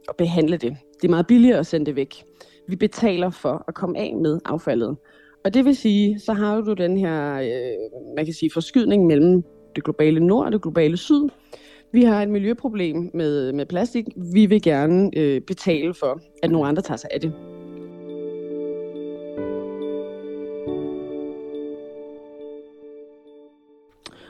at 0.10 0.16
behandle 0.18 0.58
det. 0.58 0.78
Det 1.02 1.08
er 1.08 1.10
meget 1.10 1.28
billigere 1.28 1.60
at 1.60 1.66
sende 1.66 1.86
det 1.86 1.96
væk. 1.96 2.24
Vi 2.68 2.76
betaler 2.76 3.30
for 3.30 3.64
at 3.68 3.74
komme 3.74 3.98
af 3.98 4.16
med 4.16 4.40
affaldet. 4.46 4.98
Og 5.46 5.54
det 5.54 5.66
vil 5.66 5.76
sige, 5.76 6.20
så 6.20 6.34
har 6.34 6.62
du 6.62 6.74
den 6.74 6.98
her, 6.98 7.34
øh, 7.34 8.16
man 8.16 8.26
kan 8.26 8.34
sige, 8.34 8.50
forskydning 8.54 9.06
mellem 9.06 9.44
det 9.76 9.84
globale 9.84 10.20
nord 10.20 10.46
og 10.46 10.52
det 10.52 10.62
globale 10.62 10.98
syd. 10.98 11.30
Vi 11.96 12.04
har 12.04 12.22
et 12.22 12.30
miljøproblem 12.30 13.12
med, 13.14 13.54
med 13.54 13.66
plastik. 13.66 14.06
Vi 14.34 14.46
vil 14.46 14.62
gerne 14.62 15.12
øh, 15.18 15.42
betale 15.42 15.94
for, 15.94 16.22
at 16.44 16.52
nogle 16.52 16.68
andre 16.68 16.82
tager 16.82 16.98
sig 16.98 17.10
af 17.14 17.22
det. 17.22 17.34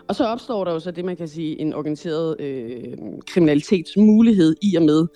Og 0.08 0.16
så 0.16 0.26
opstår 0.26 0.64
der 0.64 0.72
jo 0.72 0.80
så 0.80 0.92
det, 0.92 1.06
man 1.06 1.18
kan 1.18 1.28
sige, 1.28 1.60
en 1.60 1.74
organiseret 1.74 2.42
øh, 2.42 2.98
kriminalitetsmulighed 3.28 4.56
i 4.62 4.76
og 4.76 4.84
med, 4.84 5.08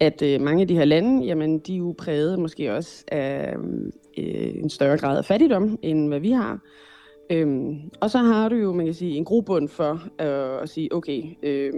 at 0.00 0.22
øh, 0.22 0.40
mange 0.40 0.62
af 0.62 0.68
de 0.68 0.76
her 0.76 0.84
lande, 0.84 1.24
jamen, 1.24 1.58
de 1.58 1.74
er 1.74 1.78
jo 1.78 1.94
præget 1.98 2.38
måske 2.38 2.74
også 2.74 3.04
af 3.08 3.54
øh, 4.18 4.54
en 4.54 4.70
større 4.70 4.98
grad 4.98 5.18
af 5.18 5.24
fattigdom, 5.24 5.78
end 5.82 6.08
hvad 6.08 6.20
vi 6.20 6.30
har. 6.30 6.60
Øhm, 7.30 7.80
og 8.00 8.10
så 8.10 8.18
har 8.18 8.48
du 8.48 8.56
jo, 8.56 8.72
man 8.72 8.86
kan 8.86 8.94
sige, 8.94 9.16
en 9.16 9.24
grobund 9.24 9.68
for 9.68 9.92
øh, 10.20 10.62
at 10.62 10.68
sige, 10.68 10.94
okay, 10.94 11.22
øh, 11.42 11.72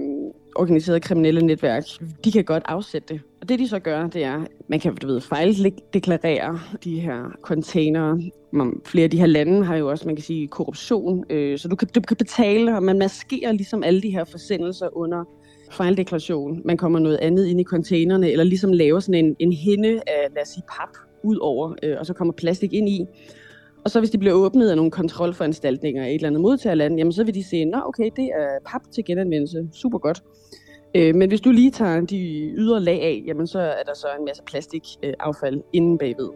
organiserede 0.56 1.00
kriminelle 1.00 1.46
netværk, 1.46 1.84
de 2.24 2.32
kan 2.32 2.44
godt 2.44 2.62
afsætte 2.66 3.14
det. 3.14 3.20
Og 3.40 3.48
det 3.48 3.58
de 3.58 3.68
så 3.68 3.78
gør, 3.78 4.06
det 4.06 4.24
er, 4.24 4.44
man 4.68 4.80
kan 4.80 4.94
du 4.94 5.06
ved, 5.06 5.20
fejldeklarere 5.20 6.60
de 6.84 7.00
her 7.00 7.36
containere. 7.42 8.20
Flere 8.84 9.04
af 9.04 9.10
de 9.10 9.18
her 9.18 9.26
lande 9.26 9.64
har 9.64 9.76
jo 9.76 9.90
også, 9.90 10.06
man 10.06 10.16
kan 10.16 10.22
sige, 10.24 10.48
korruption. 10.48 11.24
Øh, 11.30 11.58
så 11.58 11.68
du 11.68 11.76
kan, 11.76 11.88
du 11.94 12.00
kan 12.00 12.16
betale, 12.16 12.76
og 12.76 12.82
man 12.82 12.98
maskerer 12.98 13.52
ligesom 13.52 13.82
alle 13.82 14.02
de 14.02 14.10
her 14.10 14.24
forsendelser 14.24 14.96
under 14.96 15.24
fejldeklaration. 15.70 16.60
Man 16.64 16.76
kommer 16.76 16.98
noget 16.98 17.16
andet 17.16 17.46
ind 17.46 17.60
i 17.60 17.64
containerne, 17.64 18.30
eller 18.30 18.44
ligesom 18.44 18.72
laver 18.72 19.00
sådan 19.00 19.24
en, 19.24 19.36
en 19.38 19.52
hinde 19.52 19.88
af, 19.88 20.28
lad 20.34 20.42
os 20.42 20.48
sige, 20.48 20.64
pap 20.68 20.88
ud 21.22 21.36
over, 21.36 21.74
øh, 21.82 21.96
og 21.98 22.06
så 22.06 22.14
kommer 22.14 22.32
plastik 22.32 22.72
ind 22.72 22.88
i. 22.88 23.06
Og 23.86 23.90
så 23.90 23.98
hvis 24.00 24.10
de 24.10 24.18
bliver 24.18 24.34
åbnet 24.34 24.70
af 24.70 24.76
nogle 24.76 24.90
kontrolforanstaltninger 24.90 26.06
i 26.06 26.08
et 26.08 26.14
eller 26.14 26.28
andet 26.28 26.40
modtagerland, 26.40 26.96
jamen 26.96 27.12
så 27.12 27.24
vil 27.24 27.34
de 27.34 27.44
se, 27.44 27.56
at 27.56 27.86
okay, 27.86 28.10
det 28.16 28.24
er 28.24 28.58
pap 28.66 28.80
til 28.94 29.04
genanvendelse. 29.04 29.68
Super 29.72 29.98
godt. 29.98 30.22
Øh, 30.94 31.14
men 31.14 31.28
hvis 31.28 31.40
du 31.40 31.50
lige 31.50 31.70
tager 31.70 32.00
de 32.00 32.16
ydre 32.56 32.80
lag 32.80 33.02
af, 33.02 33.22
jamen 33.26 33.46
så 33.46 33.58
er 33.58 33.82
der 33.82 33.94
så 33.94 34.06
en 34.18 34.24
masse 34.24 34.42
plastikaffald 34.42 35.56
øh, 35.56 35.62
inden 35.72 35.98
bagved. 35.98 36.28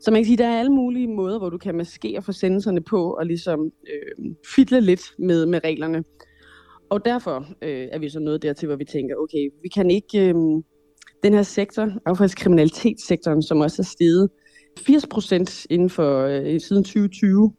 Så 0.00 0.10
man 0.10 0.20
kan 0.20 0.24
sige, 0.24 0.34
at 0.34 0.38
der 0.38 0.46
er 0.46 0.58
alle 0.58 0.72
mulige 0.72 1.08
måder, 1.08 1.38
hvor 1.38 1.50
du 1.50 1.58
kan 1.58 1.74
maskere 1.74 2.22
forsendelserne 2.22 2.80
på 2.80 3.12
og 3.12 3.26
ligesom 3.26 3.72
øh, 3.92 4.34
fidle 4.54 4.80
lidt 4.80 5.02
med, 5.18 5.46
med 5.46 5.60
reglerne. 5.64 6.04
Og 6.90 7.04
derfor 7.04 7.46
øh, 7.62 7.88
er 7.92 7.98
vi 7.98 8.08
så 8.08 8.20
nået 8.20 8.42
dertil, 8.42 8.66
hvor 8.66 8.76
vi 8.76 8.84
tænker, 8.84 9.16
okay, 9.16 9.50
vi 9.62 9.68
kan 9.68 9.90
ikke... 9.90 10.28
Øh, 10.28 10.34
den 11.22 11.34
her 11.34 11.42
sektor, 11.42 11.92
affaldskriminalitetssektoren, 12.06 13.42
som 13.42 13.60
også 13.60 13.82
er 13.82 13.84
steget 13.84 14.28
80 14.78 15.06
procent 15.06 15.66
inden 15.70 15.90
for 15.90 16.20
øh, 16.20 16.60
siden 16.60 16.84
2020, 16.84 17.52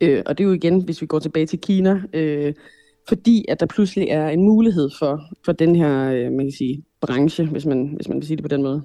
øh, 0.00 0.22
og 0.26 0.38
det 0.38 0.44
er 0.44 0.48
jo 0.48 0.54
igen, 0.54 0.84
hvis 0.84 1.02
vi 1.02 1.06
går 1.06 1.18
tilbage 1.18 1.46
til 1.46 1.60
Kina, 1.60 2.02
øh, 2.12 2.54
fordi 3.08 3.44
at 3.48 3.60
der 3.60 3.66
pludselig 3.66 4.08
er 4.08 4.28
en 4.28 4.42
mulighed 4.42 4.90
for, 4.98 5.20
for 5.44 5.52
den 5.52 5.76
her, 5.76 6.10
øh, 6.10 6.32
man 6.32 6.46
kan 6.46 6.52
sige, 6.52 6.84
branche, 7.00 7.46
hvis 7.46 7.66
man, 7.66 7.92
hvis 7.96 8.08
man 8.08 8.16
vil 8.16 8.26
sige 8.26 8.36
det 8.36 8.44
på 8.44 8.48
den 8.48 8.62
måde. 8.62 8.82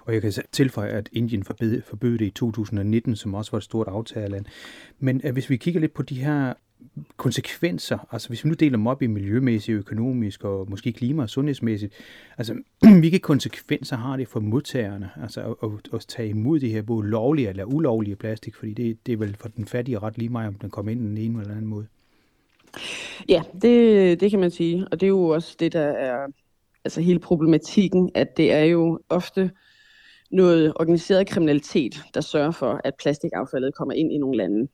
Og 0.00 0.14
jeg 0.14 0.22
kan 0.22 0.32
tilføje, 0.52 0.88
at 0.90 1.08
Indien 1.12 1.44
forbød, 1.44 1.82
forbød 1.82 2.18
det 2.18 2.26
i 2.26 2.30
2019, 2.30 3.16
som 3.16 3.34
også 3.34 3.50
var 3.50 3.58
et 3.58 3.64
stort 3.64 3.88
aftagerland. 3.88 4.44
Men 4.98 5.20
øh, 5.24 5.32
hvis 5.32 5.50
vi 5.50 5.56
kigger 5.56 5.80
lidt 5.80 5.94
på 5.94 6.02
de 6.02 6.14
her 6.14 6.54
konsekvenser, 7.16 7.98
altså 8.12 8.28
hvis 8.28 8.44
vi 8.44 8.48
nu 8.48 8.54
deler 8.54 8.76
dem 8.76 8.86
op 8.86 9.02
i 9.02 9.06
miljømæssigt, 9.06 9.78
økonomisk 9.78 10.44
og 10.44 10.70
måske 10.70 10.92
klima- 10.92 11.22
og 11.22 11.30
sundhedsmæssigt, 11.30 11.92
altså 12.38 12.54
hvilke 13.00 13.18
konsekvenser 13.18 13.96
har 13.96 14.16
det 14.16 14.28
for 14.28 14.40
modtagerne, 14.40 15.10
altså 15.22 15.40
at, 15.40 15.54
at, 15.62 15.94
at 15.94 16.00
tage 16.00 16.28
imod 16.28 16.60
det 16.60 16.70
her 16.70 16.82
både 16.82 17.08
lovlige 17.08 17.48
eller 17.48 17.64
ulovlige 17.64 18.16
plastik, 18.16 18.54
fordi 18.54 18.72
det, 18.74 19.06
det 19.06 19.12
er 19.12 19.16
vel 19.16 19.36
for 19.40 19.48
den 19.48 19.66
fattige 19.66 19.98
ret 19.98 20.18
lige 20.18 20.28
meget, 20.28 20.48
om 20.48 20.54
den 20.54 20.70
kommer 20.70 20.92
ind 20.92 21.00
den 21.00 21.18
ene 21.18 21.40
eller 21.40 21.54
anden 21.54 21.66
måde. 21.66 21.86
Ja, 23.28 23.42
det, 23.62 24.20
det 24.20 24.30
kan 24.30 24.40
man 24.40 24.50
sige, 24.50 24.86
og 24.92 25.00
det 25.00 25.06
er 25.06 25.10
jo 25.10 25.28
også 25.28 25.56
det, 25.60 25.72
der 25.72 25.80
er 25.80 26.26
altså 26.84 27.00
hele 27.00 27.18
problematikken, 27.18 28.10
at 28.14 28.36
det 28.36 28.52
er 28.52 28.64
jo 28.64 29.00
ofte 29.08 29.50
noget 30.30 30.72
organiseret 30.76 31.26
kriminalitet, 31.26 32.02
der 32.14 32.20
sørger 32.20 32.50
for, 32.50 32.80
at 32.84 32.94
plastikaffaldet 32.98 33.74
kommer 33.74 33.94
ind 33.94 34.12
i 34.12 34.18
nogle 34.18 34.36
lande. 34.36 34.68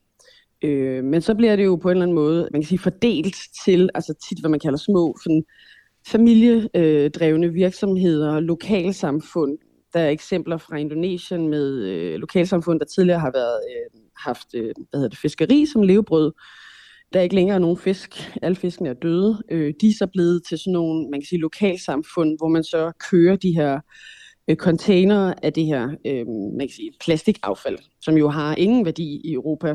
Øh, 0.64 1.04
men 1.04 1.20
så 1.22 1.34
bliver 1.34 1.56
det 1.56 1.64
jo 1.64 1.76
på 1.76 1.88
en 1.88 1.92
eller 1.92 2.02
anden 2.02 2.14
måde, 2.14 2.48
man 2.52 2.60
kan 2.62 2.68
sige, 2.68 2.78
fordelt 2.78 3.36
til, 3.64 3.90
altså 3.94 4.14
tit, 4.28 4.40
hvad 4.40 4.50
man 4.50 4.60
kalder 4.60 4.78
små, 4.78 5.16
sådan 5.22 5.44
familiedrevne 6.06 7.52
virksomheder, 7.52 8.40
lokalsamfund. 8.40 9.58
Der 9.94 10.00
er 10.00 10.08
eksempler 10.08 10.56
fra 10.56 10.76
Indonesien 10.76 11.48
med 11.48 11.82
øh, 11.82 12.14
lokalsamfund, 12.14 12.80
der 12.80 12.86
tidligere 12.86 13.20
har 13.20 13.30
været 13.34 13.60
øh, 13.70 14.00
haft 14.16 14.54
øh, 14.54 14.64
hvad 14.64 15.00
hedder 15.00 15.08
det, 15.08 15.18
fiskeri 15.18 15.66
som 15.66 15.82
levebrød. 15.82 16.32
Der 17.12 17.18
er 17.18 17.22
ikke 17.22 17.34
længere 17.34 17.60
nogen 17.60 17.76
fisk. 17.76 18.32
Alle 18.42 18.56
fiskene 18.56 18.88
er 18.88 18.94
døde. 18.94 19.42
Øh, 19.50 19.74
de 19.80 19.88
er 19.88 19.94
så 19.98 20.06
blevet 20.06 20.42
til 20.48 20.58
sådan 20.58 20.72
nogle, 20.72 21.10
man 21.10 21.20
kan 21.20 21.26
sige, 21.26 21.40
lokalsamfund, 21.40 22.38
hvor 22.38 22.48
man 22.48 22.64
så 22.64 22.92
kører 23.10 23.36
de 23.36 23.52
her 23.52 23.80
øh, 24.48 24.56
container 24.56 25.34
af 25.42 25.52
det 25.52 25.66
her 25.66 25.88
øh, 26.06 26.26
man 26.58 26.66
kan 26.68 26.74
sige, 26.76 26.92
plastikaffald, 27.04 27.78
som 28.00 28.16
jo 28.16 28.28
har 28.28 28.54
ingen 28.54 28.84
værdi 28.84 29.20
i 29.24 29.32
Europa. 29.32 29.74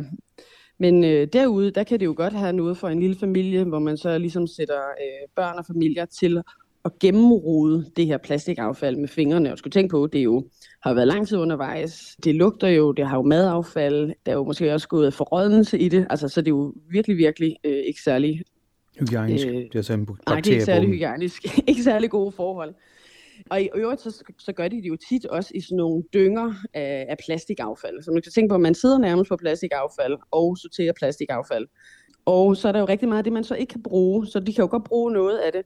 Men 0.80 1.04
øh, 1.04 1.28
derude, 1.34 1.72
der 1.72 1.84
kan 1.84 2.00
det 2.00 2.06
jo 2.06 2.14
godt 2.18 2.34
have 2.34 2.54
noget 2.54 2.78
for 2.78 2.88
en 2.88 3.00
lille 3.00 3.16
familie, 3.16 3.64
hvor 3.64 3.80
man 3.80 3.98
så 3.98 4.18
ligesom 4.18 4.48
sætter 4.48 4.80
øh, 4.80 5.28
børn 5.36 5.58
og 5.58 5.66
familier 5.66 6.06
til 6.06 6.42
at 6.86 7.00
gennemrode 7.00 7.86
det 7.96 8.06
her 8.06 8.18
plastikaffald 8.18 8.96
med 8.96 9.08
fingrene. 9.08 9.52
Og 9.52 9.58
skulle 9.58 9.72
tænke 9.72 9.92
på, 9.92 10.08
det 10.08 10.20
jo 10.20 10.48
har 10.84 10.94
været 10.94 11.08
lang 11.08 11.28
tid 11.28 11.38
undervejs. 11.38 12.16
Det 12.24 12.36
lugter 12.36 12.68
jo, 12.68 12.92
det 12.92 13.08
har 13.08 13.18
jo 13.18 13.24
madaffald, 13.24 14.14
der 14.26 14.32
er 14.32 14.36
jo 14.36 14.44
måske 14.44 14.74
også 14.74 14.88
gået 14.88 15.14
forrådnelse 15.14 15.80
i 15.80 15.90
det. 15.90 16.08
Altså, 16.10 16.28
så 16.28 16.42
det 16.42 16.48
er 16.48 16.56
jo 16.56 16.74
virkelig, 16.90 17.18
virkelig 17.18 17.56
øh, 17.64 17.84
ikke 17.88 18.02
særlig... 18.02 18.42
Hygienisk. 19.00 19.48
Øh, 19.48 19.54
det 19.54 19.76
er 19.76 19.82
sådan 19.82 20.08
Nej, 20.28 20.40
det 20.40 20.48
er 20.48 20.54
ikke 20.54 20.66
særlig 20.66 20.90
hygienisk. 20.90 21.58
ikke 21.70 21.84
særlig 21.84 22.10
gode 22.10 22.32
forhold. 22.32 22.74
Og 23.50 23.62
i 23.62 23.70
øvrigt, 23.76 24.02
så, 24.02 24.24
så 24.38 24.54
gør 24.54 24.68
de 24.68 24.76
det 24.76 24.90
jo 24.90 24.98
tit 25.10 25.26
også 25.26 25.52
i 25.56 25.62
sådan 25.62 25.78
nogle 25.78 26.04
dynger 26.14 26.54
af, 26.74 27.06
af 27.10 27.18
plastikaffald. 27.26 28.02
Så 28.04 28.12
man 28.12 28.22
kan 28.22 28.32
tænke 28.32 28.50
på, 28.50 28.56
at 28.56 28.62
man 28.62 28.76
sidder 28.76 28.98
nærmest 28.98 29.30
på 29.30 29.38
plastikaffald 29.38 30.18
og 30.32 30.58
sorterer 30.58 30.94
plastikaffald. 30.94 31.68
Og 32.26 32.58
så 32.58 32.68
er 32.68 32.72
der 32.72 32.80
jo 32.80 32.86
rigtig 32.86 33.08
meget 33.08 33.18
af 33.18 33.24
det, 33.24 33.34
man 33.34 33.44
så 33.44 33.56
ikke 33.56 33.72
kan 33.72 33.84
bruge. 33.84 34.28
Så 34.28 34.40
de 34.40 34.54
kan 34.54 34.62
jo 34.62 34.68
godt 34.72 34.84
bruge 34.84 35.12
noget 35.14 35.38
af 35.38 35.52
det, 35.52 35.62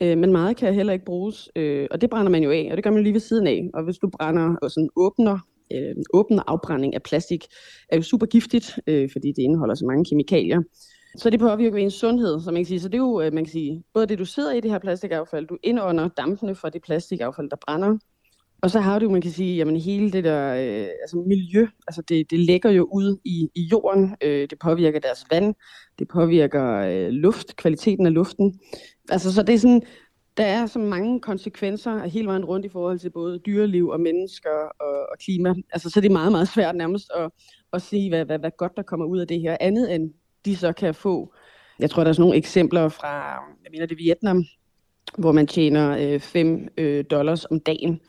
øh, 0.00 0.18
men 0.18 0.32
meget 0.32 0.56
kan 0.56 0.74
heller 0.74 0.92
ikke 0.92 1.04
bruges. 1.04 1.50
Øh, 1.56 1.88
og 1.90 2.00
det 2.00 2.10
brænder 2.10 2.30
man 2.30 2.42
jo 2.42 2.50
af, 2.50 2.68
og 2.70 2.76
det 2.76 2.84
gør 2.84 2.90
man 2.90 3.02
lige 3.02 3.12
ved 3.12 3.20
siden 3.20 3.46
af. 3.46 3.70
Og 3.74 3.84
hvis 3.84 3.98
du 3.98 4.08
brænder 4.08 4.56
og 4.62 4.70
sådan 4.70 4.88
åbner 4.96 5.38
øh, 5.72 5.94
åbner 6.14 6.42
afbrænding 6.46 6.94
af 6.94 7.02
plastik, 7.02 7.44
er 7.88 7.96
jo 7.96 8.02
super 8.02 8.26
giftigt, 8.26 8.78
øh, 8.86 9.10
fordi 9.12 9.28
det 9.28 9.42
indeholder 9.42 9.74
så 9.74 9.86
mange 9.86 10.04
kemikalier. 10.04 10.62
Så 11.16 11.30
det 11.30 11.40
påvirker 11.40 11.78
ens 11.78 11.94
sundhed, 11.94 12.40
som 12.40 12.54
man 12.54 12.62
kan 12.62 12.66
sige. 12.66 12.80
Så 12.80 12.88
det 12.88 12.94
er 12.94 12.98
jo, 12.98 13.20
øh, 13.20 13.32
man 13.32 13.44
kan 13.44 13.52
sige, 13.52 13.84
både 13.94 14.06
det, 14.06 14.18
du 14.18 14.24
sidder 14.24 14.52
i 14.52 14.60
det 14.60 14.70
her 14.70 14.78
plastikaffald, 14.78 15.46
du 15.46 15.56
indånder 15.62 16.08
dampene 16.08 16.54
fra 16.54 16.70
det 16.70 16.82
plastikaffald, 16.82 17.50
der 17.50 17.56
brænder, 17.66 17.98
og 18.62 18.70
så 18.70 18.80
har 18.80 18.98
du, 18.98 19.10
man 19.10 19.20
kan 19.20 19.30
sige, 19.30 19.56
jamen 19.56 19.76
hele 19.76 20.12
det 20.12 20.24
der 20.24 20.54
øh, 20.54 20.88
altså 21.02 21.24
miljø, 21.26 21.66
altså 21.88 22.02
det, 22.02 22.30
det 22.30 22.40
lægger 22.40 22.70
jo 22.70 22.88
ud 22.92 23.18
i, 23.24 23.48
i 23.54 23.62
jorden, 23.62 24.16
øh, 24.20 24.48
det 24.50 24.58
påvirker 24.58 25.00
deres 25.00 25.26
vand, 25.30 25.54
det 25.98 26.08
påvirker 26.08 26.76
øh, 26.76 27.08
luft, 27.08 27.56
kvaliteten 27.56 28.06
af 28.06 28.14
luften. 28.14 28.60
Altså 29.08 29.32
så 29.32 29.42
det 29.42 29.54
er 29.54 29.58
sådan, 29.58 29.82
der 30.36 30.44
er 30.44 30.66
så 30.66 30.78
mange 30.78 31.20
konsekvenser 31.20 32.06
hele 32.06 32.26
vejen 32.26 32.44
rundt 32.44 32.66
i 32.66 32.68
forhold 32.68 32.98
til 32.98 33.10
både 33.10 33.38
dyreliv 33.38 33.88
og 33.88 34.00
mennesker 34.00 34.50
og, 34.80 35.06
og 35.12 35.18
klima. 35.24 35.54
Altså 35.72 35.90
så 35.90 36.00
det 36.00 36.08
er 36.08 36.12
meget, 36.12 36.32
meget 36.32 36.48
svært 36.48 36.76
nærmest 36.76 37.06
at, 37.16 37.30
at 37.72 37.82
sige, 37.82 38.08
hvad, 38.08 38.24
hvad, 38.24 38.38
hvad 38.38 38.50
godt 38.58 38.76
der 38.76 38.82
kommer 38.82 39.06
ud 39.06 39.18
af 39.18 39.26
det 39.26 39.40
her, 39.40 39.56
andet 39.60 39.94
end 39.94 40.10
de 40.46 40.56
så 40.56 40.72
kan 40.72 40.94
få. 40.94 41.34
Jeg 41.78 41.90
tror, 41.90 42.02
der 42.04 42.08
er 42.08 42.12
sådan 42.12 42.22
nogle 42.22 42.36
eksempler 42.36 42.88
fra, 42.88 43.14
jeg 43.64 43.70
mener 43.70 43.86
det 43.86 43.98
Vietnam, 43.98 44.44
hvor 45.18 45.32
man 45.32 45.46
tjener 45.46 46.18
5 46.18 46.68
øh, 46.78 46.98
øh, 46.98 47.04
dollars 47.10 47.44
om 47.44 47.60
dagen 47.60 48.00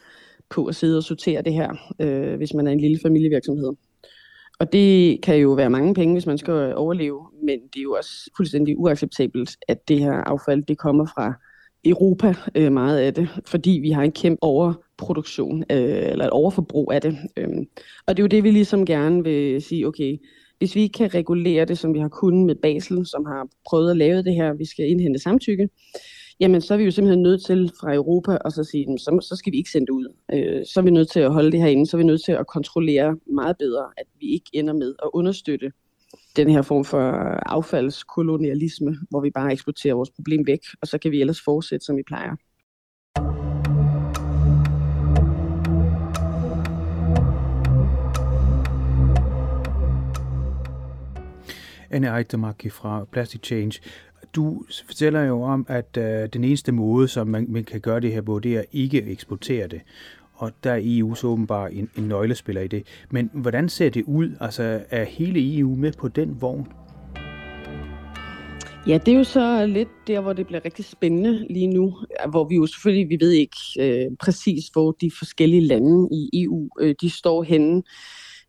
på 0.50 0.65
at 0.65 0.75
sidde 0.75 0.98
og 0.98 1.03
sortere 1.03 1.41
det 1.41 1.53
her, 1.53 1.94
øh, 2.00 2.36
hvis 2.38 2.53
man 2.53 2.67
er 2.67 2.72
en 2.72 2.79
lille 2.79 3.00
familievirksomhed. 3.03 3.74
Og 4.60 4.74
det 4.74 5.22
kan 5.22 5.38
jo 5.38 5.51
være 5.51 5.70
mange 5.70 5.94
penge, 5.94 6.15
hvis 6.15 6.25
man 6.25 6.38
skal 6.38 6.74
overleve, 6.75 7.27
men 7.44 7.60
det 7.74 7.79
er 7.79 7.84
jo 7.84 7.94
også 7.94 8.32
fuldstændig 8.38 8.77
uacceptabelt, 8.77 9.58
at 9.67 9.88
det 9.88 10.00
her 10.00 10.13
affald 10.13 10.63
det 10.63 10.77
kommer 10.77 11.06
fra 11.06 11.34
Europa, 11.86 12.34
øh, 12.56 12.72
meget 12.72 13.00
af 13.00 13.13
det, 13.13 13.29
fordi 13.46 13.79
vi 13.82 13.91
har 13.91 14.03
en 14.03 14.12
kæmpe 14.12 14.44
overproduktion, 14.44 15.63
øh, 15.72 16.12
eller 16.12 16.25
et 16.25 16.32
overforbrug 16.32 16.91
af 16.94 17.01
det. 17.01 17.17
Øh. 17.38 17.48
Og 18.08 18.17
det 18.17 18.20
er 18.20 18.24
jo 18.24 18.27
det, 18.27 18.44
vi 18.44 18.51
ligesom 18.51 18.86
gerne 18.86 19.24
vil 19.24 19.62
sige, 19.62 19.88
okay, 19.88 20.17
hvis 20.58 20.76
vi 20.76 20.82
ikke 20.82 20.94
kan 20.94 21.14
regulere 21.14 21.66
det, 21.66 21.78
som 21.78 21.94
vi 21.94 22.00
har 22.00 22.10
kunnet 22.10 22.46
med 22.46 22.56
Basel, 22.56 23.06
som 23.06 23.26
har 23.26 23.48
prøvet 23.70 23.92
at 23.92 23.98
lave 23.98 24.24
det 24.24 24.36
her, 24.36 24.54
vi 24.54 24.66
skal 24.66 24.90
indhente 24.90 25.20
samtykke, 25.20 25.70
jamen 26.40 26.62
så 26.62 26.74
er 26.74 26.78
vi 26.78 26.84
jo 26.84 26.92
simpelthen 26.92 27.24
nødt 27.24 27.46
til 27.46 27.72
fra 27.80 27.94
Europa 27.94 28.38
og 28.46 28.52
så 28.52 28.64
sige, 28.64 29.00
så, 29.00 29.20
så 29.22 29.36
skal 29.36 29.54
vi 29.54 29.58
ikke 29.58 29.70
sende 29.70 29.86
det 29.86 29.92
ud. 29.92 30.14
Øh, 30.34 30.66
så 30.66 30.80
er 30.80 30.84
vi 30.84 30.92
nødt 30.92 31.10
til 31.10 31.20
at 31.20 31.34
holde 31.34 31.52
det 31.52 31.60
herinde, 31.60 31.86
så 31.86 31.98
er 31.98 32.00
vi 32.00 32.06
nødt 32.06 32.24
til 32.26 32.32
at 32.32 32.48
kontrollere 32.48 33.18
meget 33.26 33.58
bedre, 33.58 33.86
at 33.98 34.06
vi 34.20 34.28
ikke 34.34 34.50
ender 34.54 34.74
med 34.74 34.96
at 35.04 35.10
understøtte 35.14 35.72
den 36.36 36.50
her 36.50 36.62
form 36.62 36.86
for 36.86 37.02
affaldskolonialisme, 37.56 38.98
hvor 39.10 39.22
vi 39.22 39.30
bare 39.30 39.52
eksporterer 39.52 39.96
vores 39.96 40.12
problem 40.12 40.48
væk, 40.48 40.60
og 40.82 40.88
så 40.88 40.98
kan 40.98 41.12
vi 41.12 41.22
ellers 41.22 41.42
fortsætte, 41.42 41.86
som 41.86 41.98
vi 41.98 42.04
plejer. 42.08 42.36
Anne 51.91 52.17
Eitemaki 52.17 52.70
fra 52.70 53.06
Plastic 53.12 53.41
Change. 53.44 53.79
Du 54.36 54.63
fortæller 54.86 55.22
jo 55.22 55.41
om, 55.41 55.65
at 55.70 55.98
øh, 55.98 56.29
den 56.34 56.44
eneste 56.44 56.72
måde, 56.72 57.08
som 57.08 57.27
man, 57.27 57.46
man 57.50 57.63
kan 57.63 57.82
gøre 57.82 58.00
det 58.00 58.13
her 58.13 58.22
på, 58.22 58.39
det 58.39 58.58
er 58.58 58.63
ikke 58.72 58.98
at 58.98 59.08
eksportere 59.08 59.67
det. 59.67 59.82
Og 60.34 60.51
der 60.63 60.72
er 60.72 60.79
EU 60.84 61.15
så 61.15 61.27
åbenbart 61.27 61.72
en, 61.74 61.89
en 61.98 62.03
nøglespiller 62.03 62.62
i 62.62 62.67
det. 62.67 62.84
Men 63.10 63.29
hvordan 63.34 63.70
ser 63.70 63.89
det 63.89 64.03
ud? 64.03 64.32
Altså, 64.39 64.84
er 64.89 65.03
hele 65.03 65.58
EU 65.58 65.75
med 65.75 65.91
på 65.91 66.08
den 66.08 66.41
vogn? 66.41 66.67
Ja, 68.88 68.98
det 69.06 69.13
er 69.13 69.17
jo 69.17 69.24
så 69.24 69.65
lidt 69.65 69.89
der, 70.08 70.20
hvor 70.20 70.34
det 70.34 70.48
bliver 70.48 70.65
rigtig 70.65 70.86
spændende 70.86 71.48
lige 71.50 71.67
nu, 71.67 71.98
hvor 72.29 72.48
vi 72.48 72.56
jo 72.56 72.65
selvfølgelig, 72.65 73.10
vi 73.10 73.25
ved 73.25 73.32
ikke 73.32 73.58
øh, 73.79 74.17
præcis, 74.20 74.67
hvor 74.74 74.91
de 74.91 75.12
forskellige 75.17 75.62
lande 75.62 76.10
i 76.12 76.44
EU, 76.44 76.70
øh, 76.79 76.96
de 77.01 77.10
står 77.10 77.44
henne. 77.44 77.84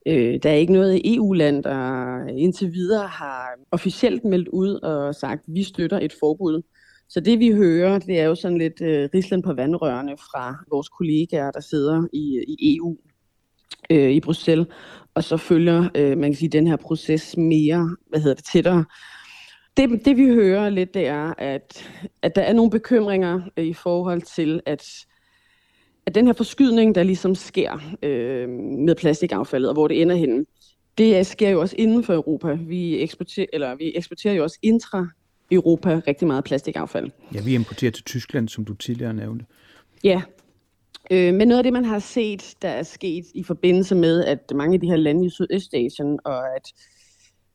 Øh, 0.06 0.38
der 0.42 0.50
er 0.50 0.54
ikke 0.54 0.72
noget 0.72 1.14
EU-land, 1.14 1.62
der 1.62 2.26
indtil 2.26 2.72
videre 2.72 3.06
har 3.06 3.58
officielt 3.70 4.24
meldt 4.24 4.48
ud 4.48 4.74
og 4.74 5.14
sagt, 5.14 5.40
at 5.48 5.54
vi 5.54 5.62
støtter 5.62 5.98
et 5.98 6.12
forbud. 6.20 6.62
Så 7.08 7.20
det 7.20 7.38
vi 7.38 7.50
hører, 7.50 7.98
det 7.98 8.20
er 8.20 8.24
jo 8.24 8.34
sådan 8.34 8.58
lidt 8.58 8.80
øh, 8.80 9.08
rislen 9.14 9.42
på 9.42 9.52
vandrørene 9.52 10.16
fra 10.16 10.64
vores 10.70 10.88
kollegaer, 10.88 11.50
der 11.50 11.60
sidder 11.60 12.06
i, 12.12 12.44
i 12.48 12.76
EU 12.76 12.96
øh, 13.90 14.10
i 14.10 14.20
Bruxelles, 14.20 14.66
og 15.14 15.24
så 15.24 15.36
følger 15.36 15.88
øh, 15.94 16.18
man 16.18 16.30
kan 16.30 16.34
sige, 16.34 16.48
den 16.48 16.66
her 16.66 16.76
proces 16.76 17.36
mere, 17.36 17.96
hvad 18.08 18.20
hedder 18.20 18.34
det, 18.34 18.44
tættere. 18.44 18.84
Det, 19.76 20.04
det 20.04 20.16
vi 20.16 20.28
hører 20.28 20.70
lidt, 20.70 20.94
det 20.94 21.06
er, 21.06 21.34
at, 21.38 21.90
at 22.22 22.36
der 22.36 22.42
er 22.42 22.52
nogle 22.52 22.70
bekymringer 22.70 23.40
øh, 23.56 23.64
i 23.64 23.74
forhold 23.74 24.22
til, 24.22 24.60
at 24.66 24.84
at 26.08 26.14
den 26.14 26.26
her 26.26 26.32
forskydning, 26.32 26.94
der 26.94 27.02
ligesom 27.02 27.34
sker 27.34 27.96
øh, 28.02 28.48
med 28.86 28.94
plastikaffaldet, 28.94 29.68
og 29.68 29.74
hvor 29.74 29.88
det 29.88 30.02
ender 30.02 30.16
henne, 30.16 30.44
det 30.98 31.26
sker 31.26 31.50
jo 31.50 31.60
også 31.60 31.76
inden 31.78 32.04
for 32.04 32.14
Europa. 32.14 32.52
Vi 32.52 33.02
eksporterer, 33.02 33.46
eller 33.52 33.74
vi 33.74 33.92
eksporterer 33.96 34.34
jo 34.34 34.42
også 34.42 34.58
intra 34.62 35.06
Europa 35.50 36.00
rigtig 36.06 36.26
meget 36.26 36.44
plastikaffald. 36.44 37.10
Ja, 37.34 37.40
vi 37.40 37.54
importerer 37.54 37.90
til 37.90 38.04
Tyskland, 38.04 38.48
som 38.48 38.64
du 38.64 38.74
tidligere 38.74 39.14
nævnte. 39.14 39.44
Ja, 40.04 40.22
øh, 41.10 41.34
men 41.34 41.48
noget 41.48 41.58
af 41.58 41.64
det, 41.64 41.72
man 41.72 41.84
har 41.84 41.98
set, 41.98 42.54
der 42.62 42.68
er 42.68 42.82
sket 42.82 43.26
i 43.34 43.42
forbindelse 43.42 43.94
med, 43.94 44.24
at 44.24 44.52
mange 44.54 44.74
af 44.74 44.80
de 44.80 44.86
her 44.86 44.96
lande 44.96 45.26
i 45.26 45.30
Sydøstasien, 45.30 46.18
og 46.24 46.56
at 46.56 46.72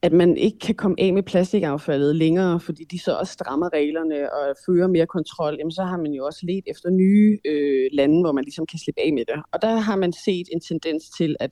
at 0.04 0.14
man 0.14 0.38
ikke 0.38 0.60
kan 0.60 0.76
komme 0.76 0.96
af 1.00 1.14
med 1.14 1.24
plastikaffaldet 1.24 2.16
længere, 2.16 2.60
fordi 2.60 2.84
de 2.84 3.00
så 3.00 3.14
også 3.14 3.34
strammer 3.34 3.74
reglerne 3.74 4.34
og 4.34 4.56
fører 4.66 4.88
mere 4.88 5.06
kontrol, 5.06 5.56
jamen 5.60 5.72
så 5.72 5.84
har 5.84 5.98
man 5.98 6.12
jo 6.12 6.26
også 6.26 6.40
let 6.44 6.64
efter 6.68 6.90
nye 6.90 7.40
øh, 7.46 7.90
lande, 7.92 8.22
hvor 8.22 8.32
man 8.32 8.44
ligesom 8.44 8.66
kan 8.66 8.80
slippe 8.80 9.02
af 9.02 9.14
med 9.14 9.26
det. 9.26 9.36
Og 9.52 9.62
der 9.62 9.76
har 9.76 9.96
man 9.96 10.14
set 10.26 10.48
en 10.52 10.60
tendens 10.60 11.04
til, 11.18 11.36
at 11.40 11.52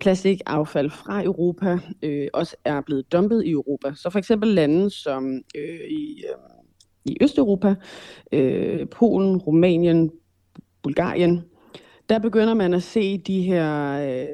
plastikaffald 0.00 0.90
fra 0.90 1.24
Europa 1.24 1.78
øh, 2.02 2.28
også 2.32 2.56
er 2.64 2.80
blevet 2.80 3.12
dumpet 3.12 3.44
i 3.44 3.50
Europa. 3.50 3.92
Så 3.96 4.10
for 4.10 4.18
eksempel 4.18 4.48
lande 4.48 4.90
som 4.90 5.42
øh, 5.56 5.90
i, 5.90 6.24
øh, 6.24 6.34
i 7.04 7.16
Østeuropa, 7.20 7.74
øh, 8.32 8.88
Polen, 8.88 9.36
Rumænien, 9.36 10.10
Bulgarien, 10.82 11.44
der 12.08 12.18
begynder 12.18 12.54
man 12.54 12.74
at 12.74 12.82
se 12.82 13.18
de 13.18 13.42
her 13.42 13.92
øh, 13.92 14.28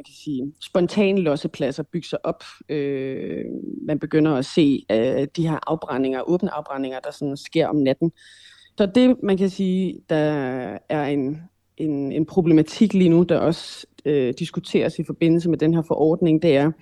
man 0.00 0.04
kan 0.04 0.14
sige, 0.14 0.52
spontane 0.60 1.20
lossepladser 1.20 1.82
bygge 1.82 2.08
sig 2.08 2.26
op. 2.26 2.44
Øh, 2.68 3.44
man 3.86 3.98
begynder 3.98 4.34
at 4.34 4.44
se 4.44 4.84
øh, 4.92 5.26
de 5.36 5.48
her 5.48 5.58
afbrændinger, 5.66 6.30
åbne 6.30 6.54
afbrændinger, 6.54 7.00
der 7.00 7.10
sådan 7.10 7.36
sker 7.36 7.68
om 7.68 7.76
natten. 7.76 8.12
Så 8.78 8.86
det, 8.86 9.16
man 9.22 9.36
kan 9.36 9.50
sige, 9.50 10.00
der 10.08 10.16
er 10.88 11.04
en, 11.04 11.42
en, 11.76 12.12
en 12.12 12.26
problematik 12.26 12.94
lige 12.94 13.08
nu, 13.08 13.22
der 13.22 13.38
også 13.38 13.86
øh, 14.04 14.34
diskuteres 14.38 14.98
i 14.98 15.04
forbindelse 15.04 15.50
med 15.50 15.58
den 15.58 15.74
her 15.74 15.82
forordning, 15.82 16.42
det 16.42 16.56
er, 16.56 16.72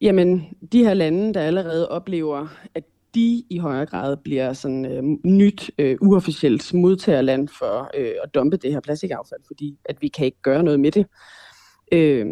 jamen, 0.00 0.44
de 0.72 0.84
her 0.84 0.94
lande, 0.94 1.34
der 1.34 1.40
allerede 1.40 1.88
oplever, 1.88 2.46
at 2.74 2.84
de 3.14 3.44
i 3.50 3.58
højere 3.58 3.86
grad 3.86 4.16
bliver 4.16 4.52
sådan 4.52 4.84
øh, 4.84 5.02
nyt 5.24 5.70
øh, 5.78 5.96
uofficielt 6.00 6.74
modtagerland 6.74 7.48
for 7.48 7.90
øh, 7.96 8.14
at 8.22 8.34
dumpe 8.34 8.56
det 8.56 8.72
her 8.72 8.80
plastikaffald, 8.80 9.40
fordi 9.46 9.78
at 9.84 9.96
vi 10.00 10.08
kan 10.08 10.26
ikke 10.26 10.42
gøre 10.42 10.62
noget 10.62 10.80
med 10.80 10.90
det. 10.90 11.06
Øh, 11.94 12.26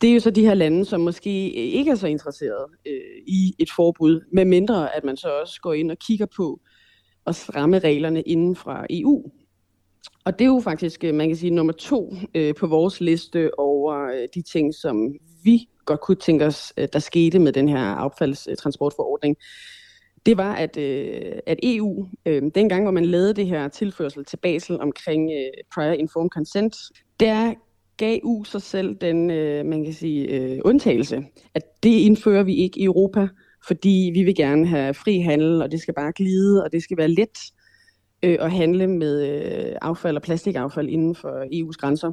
det 0.00 0.10
er 0.10 0.14
jo 0.14 0.20
så 0.20 0.30
de 0.30 0.46
her 0.46 0.54
lande, 0.54 0.84
som 0.84 1.00
måske 1.00 1.50
ikke 1.50 1.90
er 1.90 1.94
så 1.94 2.06
interesserede 2.06 2.66
øh, 2.86 3.22
i 3.26 3.54
et 3.58 3.68
forbud, 3.76 4.20
med 4.32 4.44
mindre 4.44 4.96
at 4.96 5.04
man 5.04 5.16
så 5.16 5.28
også 5.40 5.60
går 5.60 5.72
ind 5.72 5.90
og 5.90 5.98
kigger 5.98 6.26
på 6.36 6.60
at 7.26 7.34
stramme 7.36 7.78
reglerne 7.78 8.22
inden 8.22 8.56
fra 8.56 8.86
EU. 8.90 9.30
Og 10.24 10.38
det 10.38 10.44
er 10.44 10.48
jo 10.48 10.60
faktisk, 10.64 11.04
øh, 11.04 11.14
man 11.14 11.28
kan 11.28 11.36
sige, 11.36 11.50
nummer 11.50 11.72
to 11.72 12.14
øh, 12.34 12.54
på 12.54 12.66
vores 12.66 13.00
liste 13.00 13.58
over 13.58 14.06
øh, 14.06 14.28
de 14.34 14.42
ting, 14.42 14.74
som 14.74 15.14
vi 15.44 15.68
godt 15.84 16.00
kunne 16.00 16.16
tænke 16.16 16.46
os, 16.46 16.72
øh, 16.76 16.88
der 16.92 16.98
skete 16.98 17.38
med 17.38 17.52
den 17.52 17.68
her 17.68 17.78
affaldstransportforordning. 17.78 19.36
Det 20.26 20.36
var, 20.36 20.54
at, 20.54 20.76
øh, 20.76 21.32
at 21.46 21.58
EU, 21.62 22.08
øh, 22.26 22.42
dengang 22.54 22.82
hvor 22.82 22.90
man 22.90 23.04
lavede 23.04 23.34
det 23.34 23.46
her 23.46 23.68
tilførsel 23.68 24.24
til 24.24 24.36
Basel 24.36 24.80
omkring 24.80 25.30
øh, 25.30 25.64
prior 25.74 25.92
informed 25.92 26.30
consent, 26.30 26.76
der 27.20 27.54
gav 27.96 28.18
EU 28.22 28.44
sig 28.44 28.62
selv 28.62 28.96
den, 29.00 29.30
øh, 29.30 29.66
man 29.66 29.84
kan 29.84 29.92
sige, 29.92 30.28
øh, 30.28 30.58
undtagelse, 30.64 31.24
at 31.54 31.62
det 31.82 31.98
indfører 31.98 32.42
vi 32.42 32.54
ikke 32.54 32.80
i 32.80 32.84
Europa, 32.84 33.28
fordi 33.66 34.10
vi 34.14 34.22
vil 34.22 34.34
gerne 34.34 34.66
have 34.66 34.94
fri 34.94 35.18
handel, 35.18 35.62
og 35.62 35.70
det 35.70 35.80
skal 35.80 35.94
bare 35.94 36.12
glide, 36.12 36.64
og 36.64 36.72
det 36.72 36.82
skal 36.82 36.96
være 36.96 37.08
let 37.08 37.38
øh, 38.22 38.36
at 38.40 38.52
handle 38.52 38.86
med 38.86 39.28
øh, 39.28 39.76
affald 39.82 40.16
og 40.16 40.22
plastikaffald 40.22 40.88
inden 40.88 41.14
for 41.14 41.44
EU's 41.44 41.76
grænser. 41.80 42.12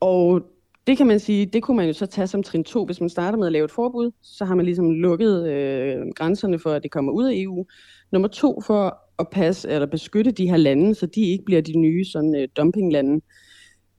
Og 0.00 0.42
det 0.86 0.96
kan 0.96 1.06
man 1.06 1.20
sige, 1.20 1.46
det 1.46 1.62
kunne 1.62 1.76
man 1.76 1.86
jo 1.86 1.92
så 1.92 2.06
tage 2.06 2.26
som 2.26 2.42
trin 2.42 2.64
2. 2.64 2.84
Hvis 2.86 3.00
man 3.00 3.08
starter 3.08 3.38
med 3.38 3.46
at 3.46 3.52
lave 3.52 3.64
et 3.64 3.70
forbud, 3.70 4.10
så 4.22 4.44
har 4.44 4.54
man 4.54 4.64
ligesom 4.64 4.90
lukket 4.90 5.48
øh, 5.48 5.96
grænserne 6.16 6.58
for, 6.58 6.70
at 6.70 6.82
det 6.82 6.90
kommer 6.90 7.12
ud 7.12 7.24
af 7.24 7.32
EU. 7.34 7.66
Nummer 8.12 8.28
to, 8.28 8.60
for 8.60 8.98
at 9.18 9.26
passe 9.32 9.68
eller 9.68 9.86
beskytte 9.86 10.30
de 10.30 10.48
her 10.50 10.56
lande, 10.56 10.94
så 10.94 11.06
de 11.06 11.20
ikke 11.30 11.44
bliver 11.44 11.60
de 11.60 11.78
nye 11.78 12.04
sådan, 12.04 12.36
øh, 12.36 12.48
dumpinglande. 12.56 13.20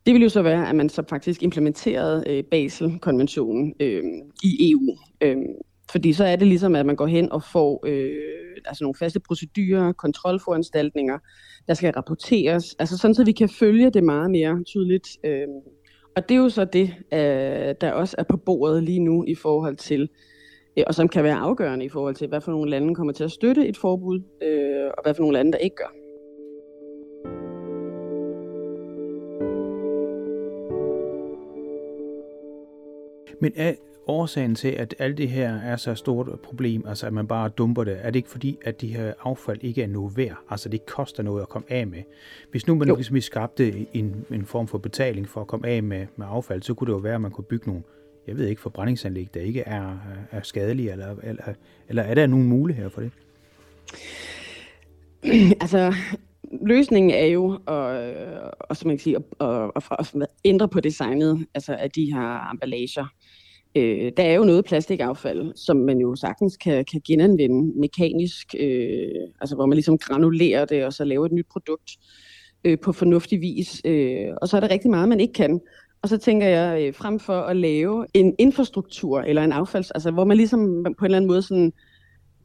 Det 0.05 0.13
ville 0.13 0.23
jo 0.23 0.29
så 0.29 0.41
være, 0.41 0.69
at 0.69 0.75
man 0.75 0.89
så 0.89 1.03
faktisk 1.09 1.43
implementerede 1.43 2.23
øh, 2.27 2.43
Basel-konventionen 2.43 3.73
øh, 3.79 4.03
i 4.43 4.71
EU. 4.71 4.97
Øh, 5.21 5.37
fordi 5.91 6.13
så 6.13 6.23
er 6.25 6.35
det 6.35 6.47
ligesom, 6.47 6.75
at 6.75 6.85
man 6.85 6.95
går 6.95 7.07
hen 7.07 7.31
og 7.31 7.43
får 7.43 7.83
øh, 7.87 8.11
altså 8.65 8.83
nogle 8.83 8.95
faste 8.95 9.19
procedurer, 9.19 9.91
kontrolforanstaltninger, 9.91 11.19
der 11.67 11.73
skal 11.73 11.93
rapporteres, 11.93 12.75
altså 12.79 12.97
sådan, 12.97 13.15
så 13.15 13.23
vi 13.23 13.31
kan 13.31 13.49
følge 13.49 13.89
det 13.89 14.03
meget 14.03 14.31
mere 14.31 14.63
tydeligt. 14.63 15.07
Øh, 15.23 15.47
og 16.15 16.29
det 16.29 16.35
er 16.35 16.39
jo 16.39 16.49
så 16.49 16.65
det, 16.65 16.95
øh, 17.13 17.75
der 17.81 17.91
også 17.91 18.15
er 18.19 18.23
på 18.23 18.37
bordet 18.37 18.83
lige 18.83 18.99
nu 18.99 19.23
i 19.27 19.35
forhold 19.35 19.75
til, 19.75 20.09
øh, 20.77 20.83
og 20.87 20.95
som 20.95 21.07
kan 21.07 21.23
være 21.23 21.37
afgørende 21.37 21.85
i 21.85 21.89
forhold 21.89 22.15
til, 22.15 22.27
hvad 22.27 22.41
for 22.41 22.51
nogle 22.51 22.69
lande 22.69 22.95
kommer 22.95 23.13
til 23.13 23.23
at 23.23 23.31
støtte 23.31 23.67
et 23.67 23.77
forbud, 23.77 24.21
øh, 24.41 24.91
og 24.97 25.03
hvad 25.03 25.13
for 25.13 25.21
nogle 25.21 25.37
lande, 25.37 25.51
der 25.51 25.57
ikke 25.57 25.75
gør. 25.75 26.04
Men 33.45 33.53
er 33.55 33.73
årsagen 34.07 34.55
til, 34.55 34.67
at 34.67 34.95
alt 34.99 35.17
det 35.17 35.29
her 35.29 35.55
er 35.55 35.75
så 35.75 35.95
stort 35.95 36.27
et 36.27 36.39
problem, 36.39 36.85
altså 36.87 37.07
at 37.07 37.13
man 37.13 37.27
bare 37.27 37.49
dumper 37.49 37.83
det, 37.83 37.97
er 38.01 38.11
det 38.11 38.15
ikke 38.15 38.29
fordi, 38.29 38.57
at 38.65 38.81
de 38.81 38.87
her 38.95 39.13
affald 39.23 39.59
ikke 39.61 39.83
er 39.83 39.87
noget 39.87 40.17
værd? 40.17 40.37
Altså 40.49 40.69
det 40.69 40.85
koster 40.85 41.23
noget 41.23 41.41
at 41.41 41.49
komme 41.49 41.71
af 41.71 41.87
med. 41.87 42.03
Hvis 42.51 42.67
nu 42.67 42.75
man 42.75 42.87
jo. 42.87 42.95
ligesom 42.95 43.21
skabte 43.21 43.87
en, 43.93 44.25
en 44.31 44.45
form 44.45 44.67
for 44.67 44.77
betaling 44.77 45.29
for 45.29 45.41
at 45.41 45.47
komme 45.47 45.67
af 45.67 45.83
med, 45.83 46.07
med 46.15 46.25
affald, 46.29 46.61
så 46.61 46.73
kunne 46.73 46.85
det 46.85 46.93
jo 46.93 46.97
være, 46.97 47.15
at 47.15 47.21
man 47.21 47.31
kunne 47.31 47.45
bygge 47.45 47.67
nogle, 47.67 47.83
jeg 48.27 48.37
ved 48.37 48.47
ikke, 48.47 48.61
forbrændingsanlæg, 48.61 49.29
der 49.33 49.39
ikke 49.39 49.61
er, 49.61 49.97
er 50.31 50.41
skadelige, 50.41 50.91
eller, 50.91 51.15
eller, 51.23 51.43
eller 51.89 52.03
er 52.03 52.13
der 52.13 52.27
nogen 52.27 52.47
muligheder 52.47 52.89
for 52.89 53.01
det? 53.01 53.11
altså, 55.61 55.93
løsningen 56.67 57.11
er 57.11 57.25
jo 57.25 57.59
at, 57.67 58.09
øh, 58.09 58.49
og, 58.59 58.77
som 58.77 58.87
man 58.87 58.97
kan 58.97 59.03
sige, 59.03 59.15
at, 59.15 59.47
at, 59.75 59.83
at, 59.99 60.15
at 60.21 60.27
ændre 60.45 60.67
på 60.67 60.79
designet 60.79 61.45
altså 61.53 61.73
af 61.73 61.91
de 61.91 62.13
her 62.13 62.51
emballager. 62.51 63.05
Øh, 63.75 64.11
der 64.17 64.23
er 64.23 64.33
jo 64.33 64.43
noget 64.43 64.65
plastikaffald, 64.65 65.53
som 65.55 65.77
man 65.77 65.97
jo 65.97 66.15
sagtens 66.15 66.57
kan, 66.57 66.85
kan 66.91 67.01
genanvende 67.07 67.79
mekanisk, 67.79 68.55
øh, 68.59 69.07
altså 69.41 69.55
hvor 69.55 69.65
man 69.65 69.75
ligesom 69.75 69.97
granulerer 69.97 70.65
det 70.65 70.85
og 70.85 70.93
så 70.93 71.03
laver 71.03 71.25
et 71.25 71.31
nyt 71.31 71.47
produkt 71.51 71.91
øh, 72.63 72.77
på 72.79 72.91
fornuftig 72.91 73.41
vis. 73.41 73.81
Øh, 73.85 74.27
og 74.41 74.47
så 74.47 74.57
er 74.57 74.61
der 74.61 74.71
rigtig 74.71 74.91
meget, 74.91 75.09
man 75.09 75.19
ikke 75.19 75.33
kan. 75.33 75.61
Og 76.01 76.09
så 76.09 76.17
tænker 76.17 76.47
jeg, 76.47 76.87
øh, 76.87 76.93
frem 76.93 77.19
for 77.19 77.41
at 77.41 77.57
lave 77.57 78.05
en 78.13 78.35
infrastruktur 78.39 79.21
eller 79.21 79.43
en 79.43 79.51
affalds, 79.51 79.91
altså 79.91 80.11
hvor 80.11 80.25
man 80.25 80.37
ligesom 80.37 80.83
på 80.83 81.05
en 81.05 81.05
eller 81.05 81.17
anden 81.17 81.27
måde 81.27 81.41
sådan 81.41 81.73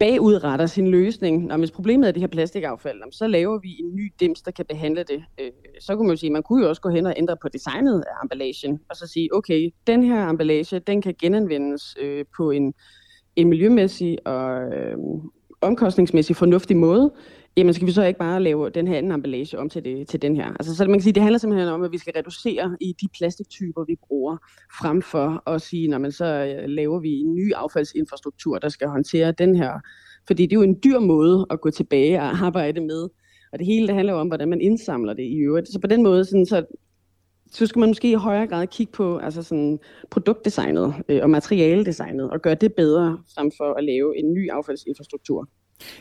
bagudretter 0.01 0.67
sin 0.67 0.87
løsning. 0.87 1.47
Når 1.47 1.57
hvis 1.57 1.71
problemet 1.71 2.09
er 2.09 2.13
det 2.13 2.21
her 2.21 2.29
plastikaffald, 2.29 3.13
så 3.13 3.27
laver 3.27 3.59
vi 3.59 3.69
en 3.69 3.95
ny 3.95 4.13
dims, 4.21 4.43
der 4.43 4.51
kan 4.51 4.65
behandle 4.69 5.03
det. 5.03 5.25
Øh, 5.41 5.51
så 5.81 5.97
kunne 5.97 6.07
man 6.07 6.15
jo 6.15 6.21
sige, 6.21 6.31
man 6.31 6.43
kunne 6.43 6.63
jo 6.63 6.69
også 6.69 6.83
gå 6.83 6.89
hen 6.89 7.07
og 7.07 7.15
ændre 7.17 7.37
på 7.43 7.49
designet 7.49 8.05
af 8.07 8.25
emballagen, 8.25 8.81
og 8.91 8.97
så 8.97 9.07
sige, 9.07 9.35
okay, 9.35 9.71
den 9.87 10.03
her 10.03 10.29
emballage, 10.29 10.79
den 10.79 11.03
kan 11.03 11.15
genanvendes 11.21 11.97
øh, 12.01 12.25
på 12.37 12.51
en, 12.51 12.75
en 13.37 13.49
miljømæssig 13.49 14.27
og 14.27 14.63
øhm, 14.75 15.31
omkostningsmæssigt 15.63 15.81
omkostningsmæssig 15.81 16.37
fornuftig 16.37 16.77
måde, 16.77 17.13
jamen 17.57 17.75
skal 17.75 17.87
vi 17.87 17.93
så 17.93 18.03
ikke 18.03 18.19
bare 18.19 18.43
lave 18.43 18.71
den 18.71 18.89
her 18.89 18.99
anden 18.99 19.13
emballage 19.13 19.59
om 19.59 19.69
til, 19.69 19.85
det, 19.85 20.09
til 20.09 20.23
den 20.23 20.37
her? 20.37 20.47
Altså, 20.47 20.77
så 20.77 20.85
man 20.85 20.95
kan 20.95 21.03
sige, 21.03 21.13
det 21.13 21.23
handler 21.23 21.39
simpelthen 21.39 21.69
om, 21.69 21.83
at 21.83 21.93
vi 21.93 21.99
skal 21.99 22.13
reducere 22.17 22.77
i 22.81 22.95
de 23.01 23.09
plastiktyper, 23.19 23.85
vi 23.85 23.97
bruger, 24.09 24.37
frem 24.81 25.03
for 25.03 25.51
at 25.51 25.63
sige, 25.63 25.89
når 25.89 25.99
man 25.99 26.13
så 26.13 26.25
øh, 26.25 26.69
laver 26.69 27.01
vi 27.01 27.11
en 27.11 27.35
ny 27.35 27.53
affaldsinfrastruktur, 27.55 28.59
der 28.59 28.69
skal 28.69 28.89
håndtere 28.89 29.33
den 29.33 29.57
her. 29.57 29.73
Fordi 30.27 30.43
det 30.43 30.53
er 30.53 30.61
jo 30.61 30.63
en 30.63 30.81
dyr 30.85 30.99
måde 30.99 31.47
at 31.51 31.61
gå 31.61 31.71
tilbage 31.71 32.21
og 32.21 32.47
arbejde 32.47 32.81
med. 32.81 33.09
Og 33.53 33.59
det 33.59 33.67
hele 33.67 33.87
det 33.87 33.95
handler 33.95 34.13
jo 34.13 34.19
om, 34.21 34.29
hvordan 34.29 34.49
man 34.49 34.61
indsamler 34.61 35.13
det 35.13 35.23
i 35.23 35.37
øvrigt. 35.37 35.69
Så 35.69 35.79
på 35.81 35.87
den 35.87 36.03
måde, 36.03 36.25
sådan, 36.25 36.47
så, 36.47 36.67
så 37.51 37.67
skal 37.67 37.81
man 37.81 37.89
måske 37.89 38.11
i 38.11 38.15
højere 38.15 38.47
grad 38.47 38.67
kigge 38.67 38.93
på 38.93 39.19
altså 39.19 39.43
sådan, 39.43 39.79
produktdesignet 40.11 40.95
øh, 41.09 41.21
og 41.23 41.31
materialedesignet 41.31 42.31
og 42.31 42.43
gøre 42.43 42.55
det 42.55 42.75
bedre, 42.75 43.19
frem 43.35 43.53
for 43.57 43.75
at 43.75 43.85
lave 43.85 44.19
en 44.19 44.35
ny 44.35 44.51
affaldsinfrastruktur. 44.51 45.49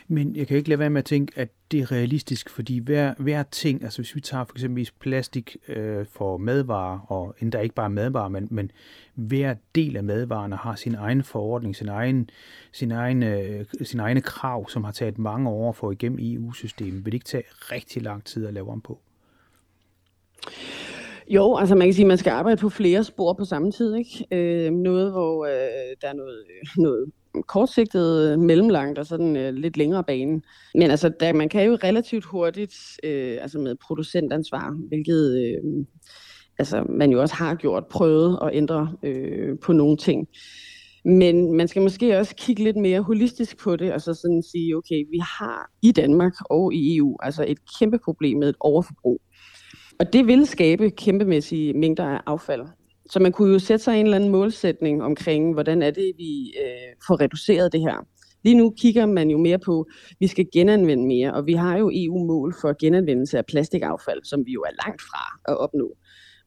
Men 0.08 0.36
jeg 0.36 0.46
kan 0.46 0.56
ikke 0.56 0.68
lade 0.68 0.78
være 0.78 0.90
med 0.90 0.98
at 0.98 1.04
tænke, 1.04 1.32
at 1.36 1.48
det 1.70 1.80
er 1.80 1.92
realistisk, 1.92 2.50
fordi 2.50 2.78
hver, 2.78 3.14
hver 3.18 3.42
ting, 3.42 3.82
altså 3.82 3.98
hvis 3.98 4.14
vi 4.14 4.20
tager 4.20 4.44
for 4.44 4.54
eksempel 4.54 4.90
plastik 5.00 5.56
øh, 5.68 6.06
for 6.06 6.36
madvarer, 6.36 6.98
og 6.98 7.34
endda 7.40 7.58
ikke 7.58 7.74
bare 7.74 7.90
madvarer, 7.90 8.28
men, 8.28 8.48
men 8.50 8.70
hver 9.14 9.54
del 9.74 9.96
af 9.96 10.04
madvarerne 10.04 10.56
har 10.56 10.74
sin 10.74 10.94
egen 10.94 11.22
forordning, 11.22 11.76
sin 11.76 11.88
egen, 11.88 12.30
sin, 12.72 12.90
egen, 12.90 13.22
øh, 13.22 13.64
sin 13.82 14.00
egne 14.00 14.20
krav, 14.20 14.68
som 14.68 14.84
har 14.84 14.92
taget 14.92 15.18
mange 15.18 15.50
år 15.50 15.72
for 15.72 15.92
igennem 15.92 16.18
EU-systemet. 16.22 17.04
Vil 17.04 17.12
det 17.12 17.14
ikke 17.14 17.24
tage 17.24 17.44
rigtig 17.48 18.02
lang 18.02 18.24
tid 18.24 18.46
at 18.46 18.54
lave 18.54 18.70
om 18.70 18.80
på? 18.80 19.00
Jo, 21.30 21.56
altså 21.56 21.74
man 21.74 21.86
kan 21.86 21.94
sige, 21.94 22.04
at 22.04 22.08
man 22.08 22.18
skal 22.18 22.30
arbejde 22.30 22.56
på 22.56 22.68
flere 22.68 23.04
spor 23.04 23.32
på 23.32 23.44
samme 23.44 23.72
tid. 23.72 23.94
Ikke? 23.94 24.26
Øh, 24.32 24.72
noget, 24.72 25.12
hvor 25.12 25.46
øh, 25.46 25.96
der 26.02 26.08
er 26.08 26.12
noget, 26.12 26.38
øh, 26.38 26.82
noget 26.82 27.12
kortsigtet, 27.46 28.32
øh, 28.32 28.38
mellemlangt 28.38 28.98
og 28.98 29.06
sådan 29.06 29.36
øh, 29.36 29.54
lidt 29.54 29.76
længere 29.76 30.04
bane. 30.04 30.42
Men 30.74 30.90
altså, 30.90 31.12
der, 31.20 31.32
man 31.32 31.48
kan 31.48 31.66
jo 31.66 31.78
relativt 31.84 32.24
hurtigt, 32.24 32.74
øh, 33.04 33.38
altså 33.40 33.58
med 33.58 33.76
producentansvar, 33.86 34.76
hvilket 34.88 35.38
øh, 35.38 35.84
altså, 36.58 36.84
man 36.88 37.10
jo 37.10 37.20
også 37.20 37.34
har 37.34 37.54
gjort, 37.54 37.86
prøvet 37.86 38.38
at 38.42 38.50
ændre 38.52 38.92
øh, 39.02 39.58
på 39.58 39.72
nogle 39.72 39.96
ting. 39.96 40.28
Men 41.04 41.56
man 41.56 41.68
skal 41.68 41.82
måske 41.82 42.18
også 42.18 42.34
kigge 42.36 42.64
lidt 42.64 42.76
mere 42.76 43.00
holistisk 43.00 43.58
på 43.58 43.76
det, 43.76 43.92
og 43.92 44.00
så 44.00 44.14
sådan 44.14 44.42
sige, 44.42 44.76
okay, 44.76 45.04
vi 45.10 45.18
har 45.38 45.70
i 45.82 45.92
Danmark 45.92 46.32
og 46.50 46.74
i 46.74 46.96
EU 46.96 47.16
altså 47.22 47.44
et 47.48 47.58
kæmpe 47.78 47.98
problem 47.98 48.38
med 48.38 48.48
et 48.48 48.56
overforbrug. 48.60 49.20
Og 50.00 50.12
det 50.12 50.26
vil 50.26 50.46
skabe 50.46 50.90
kæmpemæssige 50.90 51.72
mængder 51.72 52.04
af 52.04 52.20
affald. 52.26 52.66
Så 53.10 53.20
man 53.20 53.32
kunne 53.32 53.52
jo 53.52 53.58
sætte 53.58 53.84
sig 53.84 54.00
en 54.00 54.06
eller 54.06 54.16
anden 54.16 54.30
målsætning 54.30 55.02
omkring, 55.02 55.52
hvordan 55.52 55.82
er 55.82 55.90
det, 55.90 56.12
vi 56.16 56.54
øh, 56.64 56.94
får 57.06 57.20
reduceret 57.20 57.72
det 57.72 57.80
her. 57.80 58.06
Lige 58.42 58.54
nu 58.54 58.74
kigger 58.78 59.06
man 59.06 59.30
jo 59.30 59.38
mere 59.38 59.58
på, 59.58 59.80
at 59.80 60.16
vi 60.20 60.26
skal 60.26 60.46
genanvende 60.52 61.06
mere, 61.06 61.34
og 61.34 61.46
vi 61.46 61.52
har 61.52 61.78
jo 61.78 61.90
EU-mål 61.94 62.54
for 62.60 62.76
genanvendelse 62.80 63.38
af 63.38 63.46
plastikaffald, 63.46 64.24
som 64.24 64.46
vi 64.46 64.52
jo 64.52 64.60
er 64.60 64.86
langt 64.86 65.02
fra 65.02 65.40
at 65.48 65.58
opnå. 65.58 65.96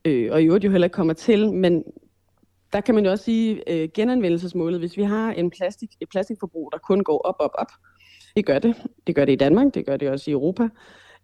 Øh, 0.05 0.29
og 0.31 0.41
i 0.41 0.45
øvrigt 0.45 0.65
jo 0.65 0.71
heller 0.71 0.85
ikke 0.85 0.95
kommer 0.95 1.13
til, 1.13 1.53
men 1.53 1.83
der 2.73 2.81
kan 2.81 2.95
man 2.95 3.05
jo 3.05 3.11
også 3.11 3.23
sige, 3.23 3.71
øh, 3.71 3.89
genanvendelsesmålet, 3.93 4.79
hvis 4.79 4.97
vi 4.97 5.03
har 5.03 5.31
en 5.31 5.49
plastik, 5.49 5.89
et 6.01 6.09
plastikforbrug, 6.09 6.69
der 6.71 6.77
kun 6.77 7.03
går 7.03 7.17
op, 7.17 7.35
op, 7.39 7.51
op, 7.53 7.71
det 8.35 8.45
gør 8.45 8.59
det. 8.59 8.75
Det 9.07 9.15
gør 9.15 9.25
det 9.25 9.33
i 9.33 9.35
Danmark, 9.35 9.73
det 9.73 9.85
gør 9.85 9.97
det 9.97 10.09
også 10.09 10.31
i 10.31 10.33
Europa. 10.33 10.69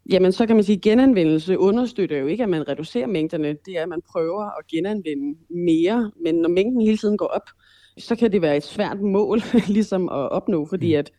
Jamen, 0.10 0.32
så 0.32 0.46
kan 0.46 0.56
man 0.56 0.64
sige, 0.64 0.76
at 0.76 0.82
genanvendelse 0.82 1.60
understøtter 1.60 2.18
jo 2.18 2.28
ikke, 2.28 2.44
at 2.44 2.50
man 2.50 2.68
reducerer 2.68 3.08
mængderne. 3.08 3.48
Det 3.48 3.78
er, 3.78 3.84
at 3.84 3.90
man 3.90 4.02
prøver 4.12 4.44
at 4.60 4.68
genanvende 4.72 5.38
mere. 5.50 6.12
Men 6.24 6.36
når 6.36 6.50
mængden 6.50 6.82
hele 6.82 6.98
tiden 6.98 7.18
går 7.18 7.26
op, 7.26 7.50
så 7.98 8.16
kan 8.16 8.32
det 8.32 8.42
være 8.42 8.58
et 8.58 8.64
svært 8.64 9.02
mål 9.02 9.42
ligesom 9.78 10.10
at 10.10 10.32
opnå, 10.32 10.66
fordi 10.66 10.94
mm. 10.94 11.00
at, 11.00 11.12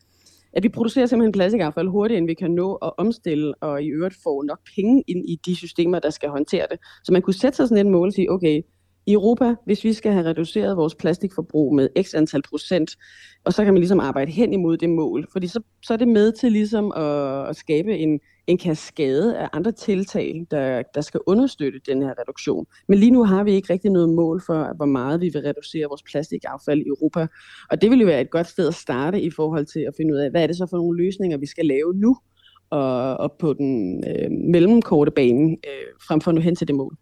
at 0.53 0.63
vi 0.63 0.69
producerer 0.69 1.05
simpelthen 1.05 1.31
plastikaffald 1.31 1.87
hurtigere, 1.87 2.17
end 2.17 2.27
vi 2.27 2.33
kan 2.33 2.51
nå 2.51 2.75
at 2.75 2.91
omstille, 2.97 3.53
og 3.61 3.83
i 3.83 3.87
øvrigt 3.87 4.15
få 4.23 4.41
nok 4.41 4.59
penge 4.75 5.03
ind 5.07 5.29
i 5.29 5.39
de 5.45 5.55
systemer, 5.55 5.99
der 5.99 6.09
skal 6.09 6.29
håndtere 6.29 6.67
det. 6.71 6.79
Så 7.03 7.13
man 7.13 7.21
kunne 7.21 7.33
sætte 7.33 7.55
sig 7.55 7.67
sådan 7.67 7.85
et 7.85 7.91
mål 7.91 8.07
og 8.07 8.13
sige, 8.13 8.31
okay, 8.31 8.61
i 9.05 9.13
Europa, 9.13 9.55
hvis 9.65 9.83
vi 9.83 9.93
skal 9.93 10.11
have 10.11 10.25
reduceret 10.25 10.77
vores 10.77 10.95
plastikforbrug 10.95 11.75
med 11.75 11.89
x 12.03 12.13
antal 12.13 12.41
procent, 12.49 12.97
og 13.45 13.53
så 13.53 13.63
kan 13.63 13.73
man 13.73 13.81
ligesom 13.81 13.99
arbejde 13.99 14.31
hen 14.31 14.53
imod 14.53 14.77
det 14.77 14.89
mål, 14.89 15.27
fordi 15.31 15.47
så, 15.47 15.61
så 15.83 15.93
er 15.93 15.97
det 15.97 16.07
med 16.07 16.31
til 16.31 16.51
ligesom 16.51 16.91
at, 16.95 17.49
at 17.49 17.55
skabe 17.55 17.97
en, 17.97 18.19
en 18.47 18.57
kaskade 18.57 19.37
af 19.37 19.49
andre 19.53 19.71
tiltag, 19.71 20.45
der, 20.51 20.83
der 20.95 21.01
skal 21.01 21.19
understøtte 21.27 21.79
den 21.85 22.01
her 22.01 22.13
reduktion. 22.19 22.65
Men 22.87 22.99
lige 22.99 23.11
nu 23.11 23.23
har 23.23 23.43
vi 23.43 23.51
ikke 23.51 23.73
rigtig 23.73 23.91
noget 23.91 24.09
mål 24.09 24.41
for, 24.45 24.75
hvor 24.75 24.85
meget 24.85 25.21
vi 25.21 25.29
vil 25.33 25.41
reducere 25.41 25.87
vores 25.89 26.03
plastikaffald 26.03 26.81
i 26.81 26.87
Europa. 26.87 27.27
Og 27.69 27.81
det 27.81 27.91
vil 27.91 27.99
jo 27.99 28.05
være 28.05 28.21
et 28.21 28.29
godt 28.29 28.47
sted 28.47 28.67
at 28.67 28.73
starte 28.73 29.21
i 29.21 29.29
forhold 29.29 29.65
til 29.65 29.79
at 29.79 29.93
finde 29.97 30.13
ud 30.13 30.19
af, 30.19 30.31
hvad 30.31 30.43
er 30.43 30.47
det 30.47 30.57
så 30.57 30.67
for 30.69 30.77
nogle 30.77 31.03
løsninger, 31.03 31.37
vi 31.37 31.45
skal 31.45 31.65
lave 31.65 31.93
nu, 31.95 32.17
og, 32.69 33.17
og 33.17 33.33
på 33.39 33.53
den 33.53 34.03
øh, 34.07 34.31
mellemkorte 34.31 35.11
bane, 35.11 35.51
øh, 35.51 35.87
frem 36.07 36.21
for 36.21 36.31
nu 36.31 36.41
hen 36.41 36.55
til 36.55 36.67
det 36.67 36.75
mål. 36.75 36.97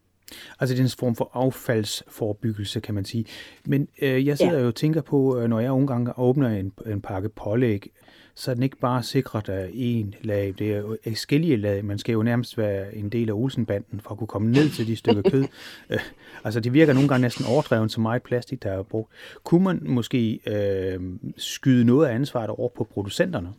Altså 0.59 0.75
det 0.75 0.79
er 0.79 0.85
en 0.85 0.91
form 0.99 1.15
for 1.15 1.31
affaldsforebyggelse, 1.33 2.79
kan 2.79 2.95
man 2.95 3.05
sige. 3.05 3.25
Men 3.65 3.87
øh, 4.01 4.27
jeg 4.27 4.37
sidder 4.37 4.53
ja. 4.53 4.61
jo 4.61 4.67
og 4.67 4.75
tænker 4.75 5.01
på, 5.01 5.39
øh, 5.39 5.49
når 5.49 5.59
jeg 5.59 5.69
nogle 5.69 5.87
gange 5.87 6.19
åbner 6.19 6.49
en, 6.49 6.71
en 6.85 7.01
pakke 7.01 7.29
pålæg, 7.29 7.91
så 8.39 8.51
er 8.51 8.55
den 8.55 8.63
ikke 8.63 8.77
bare 8.77 9.03
sikret 9.03 9.49
af 9.49 9.69
en 9.73 10.15
lag, 10.21 10.53
det 10.59 10.73
er 10.73 10.77
jo 10.77 10.97
forskellige 11.07 11.57
lag. 11.57 11.85
Man 11.85 11.97
skal 11.97 12.13
jo 12.13 12.23
nærmest 12.23 12.57
være 12.57 12.95
en 12.95 13.09
del 13.09 13.29
af 13.29 13.33
Olsenbanden 13.33 13.99
for 13.99 14.11
at 14.11 14.17
kunne 14.17 14.27
komme 14.27 14.51
ned 14.51 14.69
til 14.69 14.87
de 14.87 14.95
stykker 14.95 15.21
kød. 15.21 15.45
Øh, 15.89 15.99
altså 16.43 16.59
det 16.59 16.73
virker 16.73 16.93
nogle 16.93 17.09
gange 17.09 17.21
næsten 17.21 17.45
overdrevet 17.45 17.91
så 17.91 18.01
meget 18.01 18.23
plastik, 18.23 18.63
der 18.63 18.71
er 18.71 18.83
brugt. 18.83 19.11
Kunne 19.43 19.63
man 19.63 19.79
måske 19.85 20.39
øh, 20.47 20.99
skyde 21.37 21.85
noget 21.85 22.07
af 22.07 22.15
ansvaret 22.15 22.49
over 22.49 22.69
på 22.69 22.83
producenterne? 22.83 23.49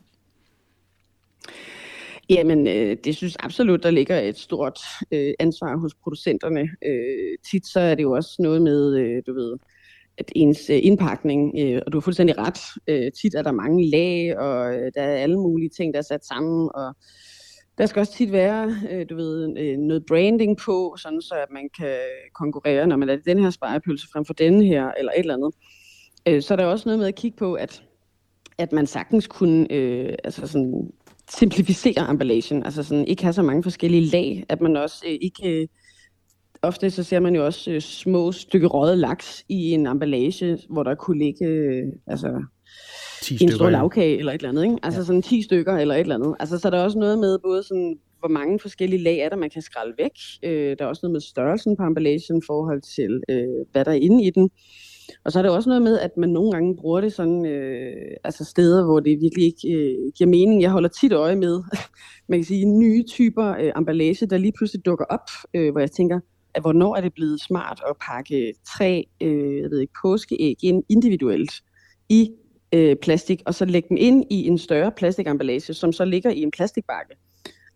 Jamen, 2.31 2.67
øh, 2.67 2.97
det 3.05 3.17
synes 3.17 3.37
absolut, 3.41 3.83
der 3.83 3.91
ligger 3.91 4.21
et 4.21 4.39
stort 4.39 4.79
øh, 5.13 5.35
ansvar 5.39 5.77
hos 5.77 5.95
producenterne. 5.95 6.69
Øh, 6.87 7.39
tit 7.51 7.67
så 7.67 7.81
er 7.81 7.95
det 7.95 8.03
jo 8.03 8.13
også 8.13 8.37
noget 8.39 8.63
med, 8.63 8.97
øh, 8.97 9.23
du 9.27 9.35
ved, 9.35 9.57
at 10.19 10.33
ens 10.37 10.71
øh, 10.71 10.79
indpakning, 10.83 11.55
øh, 11.59 11.83
og 11.87 11.93
du 11.93 11.99
har 11.99 12.01
fuldstændig 12.01 12.39
ret, 12.39 12.59
øh, 12.87 13.13
tit 13.13 13.35
er 13.35 13.43
der 13.43 13.53
mange 13.53 13.91
lag, 13.91 14.39
og 14.39 14.75
øh, 14.75 14.93
der 14.95 15.03
er 15.03 15.17
alle 15.17 15.37
mulige 15.37 15.71
ting, 15.77 15.95
der 15.95 15.99
er 15.99 16.05
sat 16.05 16.25
sammen, 16.25 16.71
og 16.75 16.95
der 17.79 17.87
skal 17.87 18.01
også 18.01 18.13
tit 18.13 18.33
være, 18.33 18.77
øh, 18.91 19.07
du 19.11 19.17
ved, 19.17 19.59
øh, 19.59 19.79
noget 19.79 20.07
branding 20.07 20.59
på, 20.59 20.97
sådan 20.99 21.23
så 21.23 21.35
at 21.35 21.51
man 21.51 21.69
kan 21.81 21.97
konkurrere, 22.35 22.87
når 22.87 22.97
man 22.97 23.09
er 23.09 23.17
den 23.17 23.39
her 23.39 23.51
spejepølse 23.51 24.09
frem 24.13 24.25
for 24.25 24.35
den 24.35 24.63
her, 24.63 24.91
eller 24.99 25.13
et 25.13 25.19
eller 25.19 25.35
andet. 25.35 25.55
Øh, 26.29 26.43
så 26.43 26.55
er 26.55 26.57
der 26.57 26.65
også 26.65 26.89
noget 26.89 26.99
med 26.99 27.09
at 27.09 27.15
kigge 27.15 27.37
på, 27.37 27.55
at 27.55 27.83
at 28.61 28.73
man 28.73 28.87
sagtens 28.87 29.27
kunne 29.27 29.73
øh, 29.73 30.15
altså 30.25 30.47
sådan, 30.47 30.91
simplificere 31.39 32.11
emballagen, 32.11 32.65
altså 32.65 32.83
sådan 32.83 33.05
ikke 33.05 33.23
have 33.23 33.33
så 33.33 33.43
mange 33.43 33.63
forskellige 33.63 34.05
lag, 34.05 34.45
at 34.49 34.61
man 34.61 34.77
også 34.77 35.05
øh, 35.09 35.19
ikke... 35.21 35.63
Øh, 35.63 35.69
ofte 36.63 36.91
så 36.91 37.03
ser 37.03 37.21
man 37.21 37.35
jo 37.35 37.45
også 37.45 37.71
øh, 37.71 37.81
små 37.81 38.33
stykke 38.33 38.67
røget 38.67 38.99
laks 38.99 39.45
i 39.49 39.71
en 39.71 39.87
emballage, 39.87 40.59
hvor 40.71 40.83
der 40.83 40.95
kunne 40.95 41.19
ligge 41.19 41.47
øh, 41.47 41.87
altså, 42.07 42.43
10 43.23 43.45
en 43.45 43.51
stor 43.51 43.71
lavkage 43.71 44.19
eller 44.19 44.33
et 44.33 44.39
eller 44.39 44.49
andet. 44.49 44.65
Ikke? 44.65 44.77
Altså 44.83 45.01
ja. 45.01 45.05
sådan 45.05 45.23
10 45.23 45.43
stykker 45.43 45.77
eller 45.77 45.95
et 45.95 46.01
eller 46.01 46.15
andet. 46.15 46.35
Altså 46.41 46.59
så 46.59 46.69
er 46.69 46.71
der 46.71 46.83
også 46.83 46.99
noget 46.99 47.19
med 47.19 47.39
både 47.39 47.63
sådan, 47.63 47.99
hvor 48.19 48.29
mange 48.29 48.59
forskellige 48.59 49.03
lag 49.03 49.19
er 49.19 49.29
der, 49.29 49.37
man 49.37 49.51
kan 49.51 49.63
skralde 49.63 49.95
væk. 49.99 50.13
Øh, 50.43 50.77
der 50.79 50.85
er 50.85 50.89
også 50.89 51.01
noget 51.03 51.13
med 51.13 51.21
størrelsen 51.21 51.77
på 51.77 51.83
emballagen 51.83 52.39
i 52.39 52.47
forhold 52.47 52.83
til, 52.97 53.23
øh, 53.29 53.67
hvad 53.73 53.85
der 53.85 53.91
er 53.91 53.95
inde 53.95 54.25
i 54.25 54.31
den. 54.31 54.51
Og 55.25 55.33
så 55.33 55.39
er 55.39 55.43
det 55.43 55.53
også 55.53 55.69
noget 55.69 55.83
med, 55.83 55.99
at 55.99 56.11
man 56.17 56.29
nogle 56.29 56.53
gange 56.53 56.77
bruger 56.77 57.01
det 57.01 57.13
sådan, 57.13 57.47
øh, 57.47 58.17
altså 58.25 58.45
steder, 58.45 58.85
hvor 58.85 59.01
det 59.01 59.21
virkelig 59.21 59.45
ikke 59.45 59.75
øh, 59.75 60.13
giver 60.17 60.31
mening. 60.31 60.63
Jeg 60.63 60.71
holder 60.71 60.89
tit 60.89 61.13
øje 61.13 61.37
med, 61.37 61.63
man 62.29 62.39
kan 62.39 62.45
sige, 62.45 62.65
nye 62.65 63.05
typer 63.09 63.55
øh, 63.61 63.73
emballage, 63.77 64.27
der 64.27 64.39
lige 64.39 64.53
pludselig 64.53 64.85
dukker 64.85 65.05
op, 65.05 65.31
øh, 65.55 65.71
hvor 65.73 65.81
jeg 65.81 65.91
tænker, 65.91 66.21
at 66.55 66.63
hvornår 66.63 66.97
er 66.97 67.01
det 67.01 67.15
blevet 67.15 67.41
smart 67.41 67.81
at 67.89 67.97
pakke 68.09 68.53
tre, 68.77 69.07
øh, 69.21 69.63
jeg 69.63 69.71
ved 69.71 69.79
ikke, 69.81 69.93
påskeæg 70.03 70.57
ind 70.63 70.83
individuelt 70.89 71.53
i 72.09 72.31
øh, 72.75 72.97
plastik, 72.97 73.43
og 73.47 73.55
så 73.55 73.65
lægge 73.65 73.89
dem 73.89 73.97
ind 74.01 74.25
i 74.31 74.47
en 74.47 74.59
større 74.59 74.93
plastikemballage, 74.93 75.75
som 75.75 75.93
så 75.93 76.05
ligger 76.05 76.31
i 76.31 76.41
en 76.41 76.51
plastikbakke. 76.51 77.15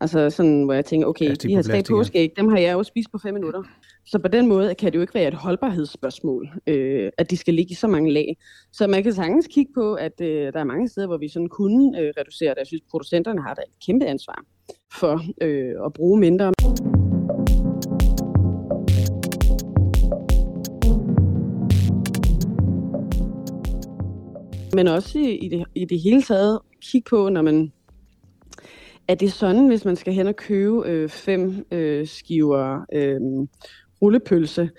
Altså 0.00 0.30
sådan, 0.30 0.62
hvor 0.62 0.74
jeg 0.74 0.84
tænker, 0.84 1.06
okay, 1.06 1.34
de 1.42 1.54
her 1.54 1.62
tre 1.62 1.82
påskeæg, 1.82 2.32
dem 2.36 2.48
har 2.48 2.58
jeg 2.58 2.72
jo 2.72 2.82
spist 2.82 3.12
på 3.12 3.18
fem 3.18 3.34
minutter. 3.34 3.62
Så 4.06 4.18
på 4.18 4.28
den 4.28 4.48
måde 4.48 4.74
kan 4.74 4.92
det 4.92 4.96
jo 4.96 5.00
ikke 5.00 5.14
være 5.14 5.28
et 5.28 5.34
holdbarhedsspørgsmål, 5.34 6.50
øh, 6.66 7.10
at 7.18 7.30
de 7.30 7.36
skal 7.36 7.54
ligge 7.54 7.72
i 7.72 7.74
så 7.74 7.86
mange 7.86 8.12
lag. 8.12 8.36
Så 8.72 8.86
man 8.86 9.02
kan 9.02 9.12
sagtens 9.12 9.46
kigge 9.46 9.72
på, 9.74 9.94
at 9.94 10.20
øh, 10.20 10.52
der 10.52 10.60
er 10.60 10.64
mange 10.64 10.88
steder, 10.88 11.06
hvor 11.06 11.16
vi 11.16 11.28
sådan 11.28 11.48
kunne 11.48 12.00
øh, 12.00 12.12
reducere 12.18 12.50
det. 12.50 12.58
Jeg 12.58 12.66
synes, 12.66 12.82
producenterne 12.90 13.42
har 13.42 13.54
da 13.54 13.60
et 13.60 13.86
kæmpe 13.86 14.06
ansvar 14.06 14.44
for 14.92 15.22
øh, 15.42 15.86
at 15.86 15.92
bruge 15.92 16.20
mindre. 16.20 16.52
Men 24.74 24.88
også 24.88 25.18
i 25.18 25.48
det, 25.48 25.64
i 25.74 25.84
det 25.84 26.00
hele 26.00 26.22
taget 26.22 26.58
kigge 26.82 27.08
på, 27.10 27.28
når 27.28 27.42
man 27.42 27.72
er 29.08 29.14
det 29.14 29.32
sådan, 29.32 29.66
hvis 29.66 29.84
man 29.84 29.96
skal 29.96 30.12
hen 30.12 30.26
og 30.26 30.36
købe 30.36 30.88
øh, 30.88 31.08
fem 31.08 31.66
øh, 31.70 32.06
skiver 32.06 32.84
øh, 32.92 33.20
rullepølse, 34.04 34.70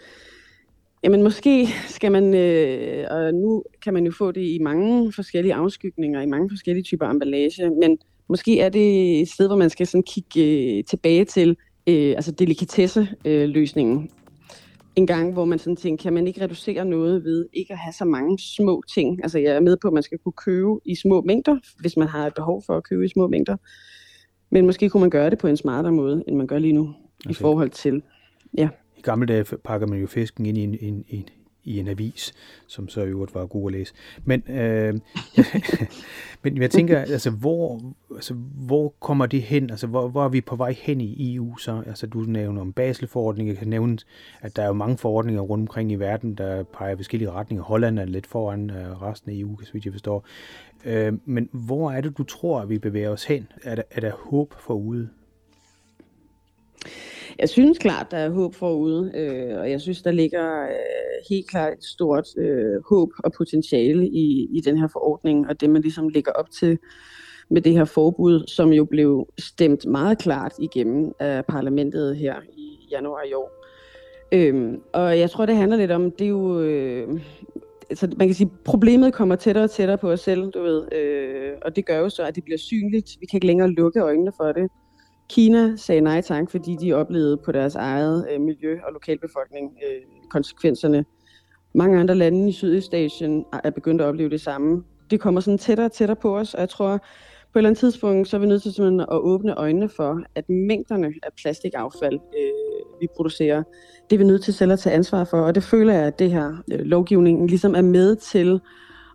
jamen 1.03 1.23
måske 1.23 1.67
skal 1.87 2.11
man, 2.11 2.33
øh, 2.33 3.05
og 3.11 3.33
nu 3.33 3.63
kan 3.83 3.93
man 3.93 4.05
jo 4.05 4.11
få 4.11 4.31
det 4.31 4.41
i 4.41 4.59
mange 4.61 5.13
forskellige 5.13 5.53
afskygninger, 5.53 6.21
i 6.21 6.25
mange 6.25 6.49
forskellige 6.49 6.83
typer 6.83 7.09
emballage, 7.09 7.69
men 7.69 7.97
måske 8.29 8.59
er 8.59 8.69
det 8.69 9.21
et 9.21 9.29
sted, 9.29 9.47
hvor 9.47 9.55
man 9.55 9.69
skal 9.69 9.87
sådan 9.87 10.03
kigge 10.03 10.77
øh, 10.77 10.83
tilbage 10.83 11.25
til 11.25 11.49
øh, 11.87 12.09
altså 12.09 12.31
delikatesse-løsningen. 12.31 14.03
Øh, 14.03 14.09
en 14.95 15.07
gang, 15.07 15.33
hvor 15.33 15.45
man 15.45 15.59
sådan 15.59 15.75
tænker, 15.75 16.03
kan 16.03 16.13
man 16.13 16.27
ikke 16.27 16.41
reducere 16.41 16.85
noget 16.85 17.23
ved 17.23 17.45
ikke 17.53 17.73
at 17.73 17.79
have 17.79 17.93
så 17.93 18.05
mange 18.05 18.39
små 18.39 18.83
ting? 18.93 19.19
Altså 19.23 19.39
jeg 19.39 19.55
er 19.55 19.59
med 19.59 19.77
på, 19.81 19.87
at 19.87 19.93
man 19.93 20.03
skal 20.03 20.17
kunne 20.17 20.33
købe 20.33 20.79
i 20.85 20.95
små 20.95 21.21
mængder, 21.21 21.57
hvis 21.79 21.97
man 21.97 22.07
har 22.07 22.27
et 22.27 22.33
behov 22.33 22.63
for 22.65 22.77
at 22.77 22.83
købe 22.83 23.05
i 23.05 23.07
små 23.07 23.27
mængder. 23.27 23.57
Men 24.51 24.65
måske 24.65 24.89
kunne 24.89 25.01
man 25.01 25.09
gøre 25.09 25.29
det 25.29 25.37
på 25.37 25.47
en 25.47 25.57
smartere 25.57 25.91
måde, 25.91 26.23
end 26.27 26.37
man 26.37 26.47
gør 26.47 26.59
lige 26.59 26.73
nu, 26.73 26.81
okay. 26.81 27.31
i 27.31 27.33
forhold 27.33 27.69
til, 27.69 28.01
ja. 28.57 28.69
Gamle 29.05 29.25
dage 29.25 29.57
pakker 29.63 29.87
man 29.87 29.99
jo 29.99 30.07
fisken 30.07 30.45
ind 30.45 30.57
i 30.57 30.63
en, 30.63 30.77
en, 30.81 31.05
en, 31.09 31.29
i 31.63 31.79
en 31.79 31.87
avis, 31.87 32.33
som 32.67 32.89
så 32.89 33.01
i 33.01 33.07
øvrigt 33.07 33.35
var 33.35 33.45
god 33.45 33.71
at 33.71 33.77
læse. 33.77 33.93
Men, 34.23 34.43
øh, 34.49 34.93
men 36.43 36.61
jeg 36.61 36.71
tænker, 36.71 36.99
altså, 36.99 37.29
hvor, 37.29 37.81
altså, 38.15 38.33
hvor 38.53 38.89
kommer 38.99 39.25
det 39.25 39.41
hen? 39.41 39.69
Altså, 39.69 39.87
hvor, 39.87 40.07
hvor 40.07 40.25
er 40.25 40.29
vi 40.29 40.41
på 40.41 40.55
vej 40.55 40.75
hen 40.81 41.01
i 41.01 41.35
EU 41.35 41.57
så? 41.57 41.83
Altså, 41.87 42.07
du 42.07 42.19
nævner 42.19 42.61
om 42.61 42.73
Baselforordningen. 42.73 43.49
Jeg 43.49 43.59
kan 43.59 43.67
nævne, 43.67 43.97
at 44.41 44.55
der 44.55 44.63
er 44.63 44.67
jo 44.67 44.73
mange 44.73 44.97
forordninger 44.97 45.41
rundt 45.41 45.61
omkring 45.61 45.91
i 45.91 45.95
verden, 45.95 46.35
der 46.35 46.63
peger 46.63 46.93
i 46.93 46.95
forskellige 46.95 47.31
retninger. 47.31 47.63
Holland 47.63 47.99
er 47.99 48.05
lidt 48.05 48.27
foran 48.27 48.69
øh, 48.69 49.01
resten 49.01 49.31
af 49.31 49.35
EU, 49.35 49.59
så 49.61 49.73
vidt 49.73 49.85
jeg 49.85 49.93
forstår. 49.93 50.25
Øh, 50.85 51.13
men 51.25 51.49
hvor 51.51 51.91
er 51.91 52.01
det, 52.01 52.17
du 52.17 52.23
tror, 52.23 52.61
at 52.61 52.69
vi 52.69 52.79
bevæger 52.79 53.09
os 53.09 53.25
hen? 53.25 53.47
Er 53.63 53.75
der, 53.75 53.83
er 53.91 54.01
der 54.01 54.11
håb 54.11 54.53
forude? 54.59 55.09
Jeg 57.39 57.49
synes 57.49 57.77
klart, 57.77 58.11
der 58.11 58.17
er 58.17 58.29
håb 58.29 58.55
forude, 58.55 59.11
øh, 59.15 59.59
og 59.59 59.71
jeg 59.71 59.81
synes, 59.81 60.01
der 60.01 60.11
ligger 60.11 60.63
øh, 60.63 60.69
helt 61.29 61.49
klart 61.49 61.73
et 61.73 61.83
stort 61.83 62.27
øh, 62.37 62.81
håb 62.89 63.09
og 63.23 63.31
potentiale 63.31 64.07
i, 64.07 64.47
i 64.51 64.61
den 64.61 64.77
her 64.77 64.87
forordning, 64.87 65.49
og 65.49 65.61
det 65.61 65.69
man 65.69 65.81
ligesom 65.81 66.09
ligger 66.09 66.31
op 66.31 66.51
til 66.51 66.77
med 67.49 67.61
det 67.61 67.73
her 67.73 67.85
forbud, 67.85 68.43
som 68.47 68.73
jo 68.73 68.85
blev 68.85 69.27
stemt 69.39 69.85
meget 69.85 70.17
klart 70.17 70.53
igennem 70.59 71.11
af 71.19 71.45
parlamentet 71.45 72.17
her 72.17 72.35
i 72.57 72.87
januar 72.91 73.23
i 73.23 73.33
år. 73.33 73.51
Øhm, 74.31 74.81
og 74.93 75.19
jeg 75.19 75.29
tror, 75.29 75.45
det 75.45 75.55
handler 75.55 75.77
lidt 75.77 75.91
om, 75.91 76.11
det 76.11 76.25
er 76.25 76.29
jo, 76.29 76.61
øh, 76.61 77.19
altså 77.89 78.07
man 78.17 78.27
kan 78.27 78.35
sige, 78.35 78.51
problemet 78.65 79.13
kommer 79.13 79.35
tættere 79.35 79.63
og 79.63 79.71
tættere 79.71 79.97
på 79.97 80.11
os 80.11 80.19
selv, 80.19 80.51
du 80.51 80.61
ved, 80.61 80.93
øh, 80.93 81.51
og 81.61 81.75
det 81.75 81.85
gør 81.85 81.99
jo 81.99 82.09
så, 82.09 82.23
at 82.23 82.35
det 82.35 82.43
bliver 82.43 82.57
synligt. 82.57 83.17
Vi 83.19 83.25
kan 83.25 83.37
ikke 83.37 83.47
længere 83.47 83.71
lukke 83.71 83.99
øjnene 83.99 84.31
for 84.37 84.51
det. 84.51 84.69
Kina 85.29 85.75
sagde 85.75 86.01
nej 86.01 86.21
tak, 86.21 86.51
fordi 86.51 86.75
de 86.81 86.93
oplevede 86.93 87.37
på 87.37 87.51
deres 87.51 87.75
eget 87.75 88.27
øh, 88.31 88.41
miljø 88.41 88.79
og 88.87 88.93
lokalbefolkning 88.93 89.77
øh, 89.87 90.01
konsekvenserne. 90.29 91.05
Mange 91.73 91.99
andre 91.99 92.15
lande 92.15 92.49
i 92.49 92.51
Sydøstasien 92.51 93.45
er 93.63 93.69
begyndt 93.69 94.01
at 94.01 94.07
opleve 94.07 94.29
det 94.29 94.41
samme. 94.41 94.83
Det 95.11 95.19
kommer 95.19 95.41
sådan 95.41 95.57
tættere 95.57 95.85
og 95.85 95.91
tættere 95.91 96.15
på 96.15 96.37
os, 96.37 96.53
og 96.53 96.59
jeg 96.59 96.69
tror, 96.69 96.97
på 96.97 97.59
et 97.59 97.61
eller 97.61 97.69
andet 97.69 97.79
tidspunkt, 97.79 98.27
så 98.27 98.37
er 98.37 98.39
vi 98.39 98.47
nødt 98.47 98.61
til 98.61 98.73
simpelthen 98.73 98.99
at 98.99 99.07
åbne 99.11 99.55
øjnene 99.55 99.89
for, 99.89 100.21
at 100.35 100.49
mængderne 100.49 101.13
af 101.23 101.29
plastikaffald, 101.41 102.19
øh, 102.37 103.01
vi 103.01 103.07
producerer, 103.15 103.63
det 104.09 104.15
er 104.15 104.17
vi 104.17 104.23
nødt 104.23 104.43
til 104.43 104.53
selv 104.53 104.71
at 104.71 104.79
tage 104.79 104.95
ansvar 104.95 105.23
for, 105.23 105.37
og 105.37 105.55
det 105.55 105.63
føler 105.63 105.93
jeg, 105.93 106.03
at 106.03 106.19
det 106.19 106.31
her 106.31 106.63
øh, 106.71 106.79
lovgivning 106.79 107.49
ligesom 107.49 107.75
er 107.75 107.81
med 107.81 108.15
til 108.15 108.59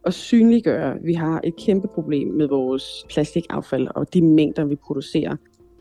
at 0.06 0.14
synliggøre, 0.14 0.94
at 0.94 1.00
vi 1.04 1.14
har 1.14 1.40
et 1.44 1.56
kæmpe 1.56 1.88
problem 1.88 2.28
med 2.28 2.48
vores 2.48 3.04
plastikaffald 3.08 3.88
og 3.94 4.14
de 4.14 4.22
mængder, 4.22 4.64
vi 4.64 4.76
producerer. 4.76 5.36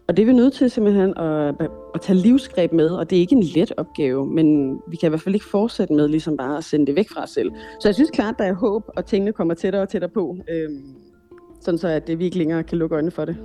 Og 0.10 0.17
det 0.17 0.24
er 0.24 0.26
vi 0.26 0.34
nødt 0.34 0.54
til 0.54 0.72
simpelthen 0.72 1.17
at, 1.17 1.56
at 1.93 2.02
tage 2.02 2.19
livsgreb 2.19 2.74
med, 2.74 2.89
og 2.89 3.10
det 3.10 3.15
er 3.15 3.19
ikke 3.19 3.36
en 3.36 3.43
let 3.43 3.72
opgave, 3.78 4.28
men 4.28 4.80
vi 4.88 4.95
kan 4.95 5.08
i 5.08 5.10
hvert 5.10 5.22
fald 5.22 5.36
ikke 5.36 5.45
fortsætte 5.45 5.93
med 5.93 6.08
ligesom 6.08 6.38
bare 6.38 6.58
at 6.58 6.63
sende 6.63 6.86
det 6.86 6.95
væk 6.95 7.10
fra 7.10 7.24
os 7.24 7.30
selv. 7.30 7.52
Så 7.80 7.88
jeg 7.88 7.95
synes 7.95 8.12
klart, 8.12 8.36
der 8.39 8.43
er 8.45 8.54
håb, 8.54 8.84
og 8.88 9.06
tingene 9.06 9.34
kommer 9.34 9.54
tættere 9.54 9.82
og 9.82 9.89
tættere 9.89 10.12
på, 10.12 10.38
øhm, 10.50 10.95
sådan 11.62 11.78
så 11.78 11.88
at 11.88 12.08
det 12.08 12.19
vi 12.19 12.26
ikke 12.26 12.38
længere 12.38 12.63
kan 12.63 12.78
lukke 12.78 12.95
øjnene 12.95 13.12
for 13.12 13.26
det. 13.26 13.38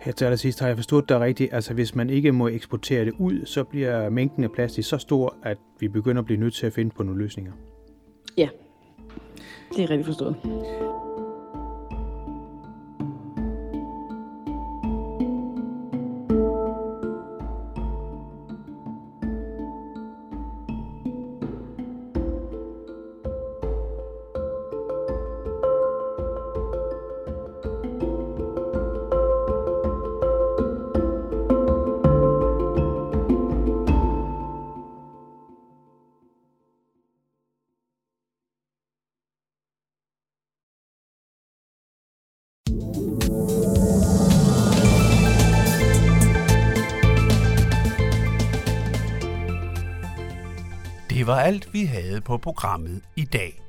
Her 0.00 0.12
til 0.12 0.24
allersidst 0.24 0.60
har 0.60 0.66
jeg 0.66 0.76
forstået 0.76 1.08
dig 1.08 1.20
rigtigt. 1.20 1.54
Altså 1.54 1.74
hvis 1.74 1.94
man 1.94 2.10
ikke 2.10 2.32
må 2.32 2.48
eksportere 2.48 3.04
det 3.04 3.12
ud, 3.18 3.46
så 3.46 3.64
bliver 3.64 4.10
mængden 4.10 4.44
af 4.44 4.52
plastik 4.52 4.84
så 4.84 4.98
stor, 4.98 5.36
at 5.42 5.58
vi 5.80 5.88
begynder 5.88 6.22
at 6.22 6.26
blive 6.26 6.40
nødt 6.40 6.54
til 6.54 6.66
at 6.66 6.72
finde 6.72 6.90
på 6.96 7.02
nogle 7.02 7.20
løsninger. 7.22 7.52
Ja, 8.36 8.48
det 9.76 9.84
er 9.84 9.90
rigtig 9.90 10.06
forstået. 10.06 10.36
Var 51.30 51.40
alt, 51.40 51.72
vi 51.72 51.84
havde 51.84 52.20
på 52.20 52.36
programmet 52.36 53.02
i 53.16 53.24
dag. 53.24 53.62